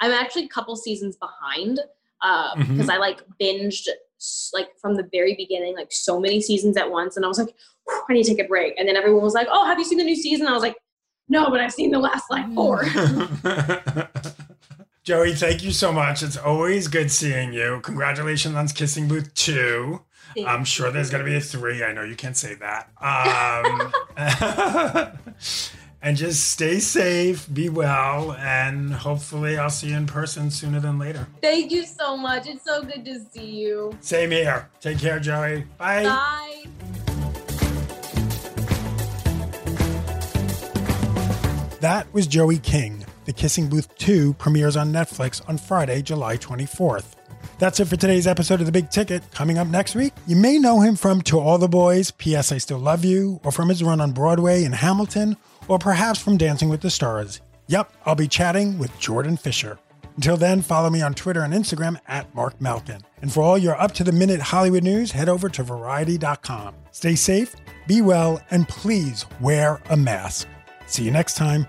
I'm 0.00 0.12
actually 0.12 0.44
a 0.44 0.48
couple 0.48 0.76
seasons 0.76 1.16
behind 1.16 1.80
uh, 2.22 2.54
Mhm. 2.54 2.68
because 2.68 2.88
I 2.88 2.96
like 2.98 3.20
binged 3.40 3.88
like 4.52 4.68
from 4.80 4.94
the 4.94 5.08
very 5.12 5.34
beginning, 5.34 5.74
like 5.74 5.90
so 5.90 6.20
many 6.20 6.40
seasons 6.40 6.76
at 6.76 6.88
once, 6.88 7.16
and 7.16 7.24
I 7.24 7.28
was 7.28 7.38
like, 7.38 7.52
I 8.08 8.12
need 8.12 8.22
to 8.22 8.30
take 8.36 8.44
a 8.44 8.48
break. 8.48 8.74
And 8.78 8.88
then 8.88 8.94
everyone 8.96 9.24
was 9.24 9.34
like, 9.34 9.48
Oh, 9.50 9.66
have 9.66 9.78
you 9.80 9.84
seen 9.84 9.98
the 9.98 10.04
new 10.04 10.14
season? 10.14 10.46
I 10.46 10.52
was 10.52 10.62
like, 10.62 10.76
No, 11.28 11.50
but 11.50 11.58
I've 11.60 11.72
seen 11.72 11.90
the 11.90 11.98
last 11.98 12.30
like 12.30 12.46
four. 12.54 12.84
Joey, 15.04 15.34
thank 15.34 15.64
you 15.64 15.72
so 15.72 15.92
much. 15.92 16.22
It's 16.22 16.36
always 16.36 16.86
good 16.86 17.10
seeing 17.10 17.52
you. 17.52 17.80
Congratulations 17.82 18.54
on 18.54 18.68
Kissing 18.68 19.08
Booth 19.08 19.34
2. 19.34 20.00
I'm 20.46 20.64
sure 20.64 20.90
there's 20.90 21.10
going 21.10 21.24
to 21.24 21.30
be 21.30 21.36
a 21.36 21.40
3. 21.40 21.84
I 21.84 21.92
know 21.92 22.02
you 22.02 22.16
can't 22.16 22.36
say 22.36 22.54
that. 22.56 22.88
Um, 23.00 23.92
and 26.02 26.16
just 26.16 26.48
stay 26.50 26.80
safe, 26.80 27.52
be 27.52 27.68
well, 27.68 28.32
and 28.32 28.92
hopefully 28.92 29.56
I'll 29.56 29.70
see 29.70 29.90
you 29.90 29.96
in 29.96 30.06
person 30.06 30.50
sooner 30.50 30.80
than 30.80 30.98
later. 30.98 31.28
Thank 31.40 31.70
you 31.70 31.86
so 31.86 32.16
much. 32.16 32.46
It's 32.46 32.64
so 32.64 32.82
good 32.82 33.04
to 33.04 33.20
see 33.32 33.46
you. 33.46 33.96
Same 34.00 34.30
here. 34.30 34.68
Take 34.80 34.98
care, 34.98 35.20
Joey. 35.20 35.64
Bye. 35.78 36.04
Bye. 36.04 36.64
That 41.80 42.06
was 42.12 42.26
Joey 42.28 42.58
King. 42.58 43.04
The 43.24 43.32
Kissing 43.32 43.68
Booth 43.68 43.96
2 43.98 44.34
premieres 44.34 44.76
on 44.76 44.92
Netflix 44.92 45.42
on 45.48 45.58
Friday, 45.58 46.02
July 46.02 46.36
24th. 46.36 47.14
That's 47.62 47.78
it 47.78 47.84
for 47.84 47.94
today's 47.94 48.26
episode 48.26 48.58
of 48.58 48.66
The 48.66 48.72
Big 48.72 48.90
Ticket. 48.90 49.22
Coming 49.30 49.56
up 49.56 49.68
next 49.68 49.94
week, 49.94 50.12
you 50.26 50.34
may 50.34 50.58
know 50.58 50.80
him 50.80 50.96
from 50.96 51.22
To 51.22 51.38
All 51.38 51.58
the 51.58 51.68
Boys, 51.68 52.10
P.S. 52.10 52.50
I 52.50 52.58
Still 52.58 52.80
Love 52.80 53.04
You, 53.04 53.38
or 53.44 53.52
from 53.52 53.68
his 53.68 53.84
run 53.84 54.00
on 54.00 54.10
Broadway 54.10 54.64
in 54.64 54.72
Hamilton, 54.72 55.36
or 55.68 55.78
perhaps 55.78 56.18
from 56.18 56.36
Dancing 56.36 56.70
with 56.70 56.80
the 56.80 56.90
Stars. 56.90 57.40
Yep, 57.68 57.92
I'll 58.04 58.16
be 58.16 58.26
chatting 58.26 58.80
with 58.80 58.98
Jordan 58.98 59.36
Fisher. 59.36 59.78
Until 60.16 60.36
then, 60.36 60.60
follow 60.60 60.90
me 60.90 61.02
on 61.02 61.14
Twitter 61.14 61.42
and 61.42 61.54
Instagram 61.54 62.00
at 62.08 62.34
Marc 62.34 62.60
Malkin. 62.60 63.00
And 63.20 63.32
for 63.32 63.44
all 63.44 63.56
your 63.56 63.80
up 63.80 63.92
to 63.92 64.02
the 64.02 64.10
minute 64.10 64.40
Hollywood 64.40 64.82
news, 64.82 65.12
head 65.12 65.28
over 65.28 65.48
to 65.50 65.62
variety.com. 65.62 66.74
Stay 66.90 67.14
safe, 67.14 67.54
be 67.86 68.02
well, 68.02 68.42
and 68.50 68.66
please 68.66 69.24
wear 69.40 69.80
a 69.88 69.96
mask. 69.96 70.48
See 70.86 71.04
you 71.04 71.12
next 71.12 71.36
time. 71.36 71.68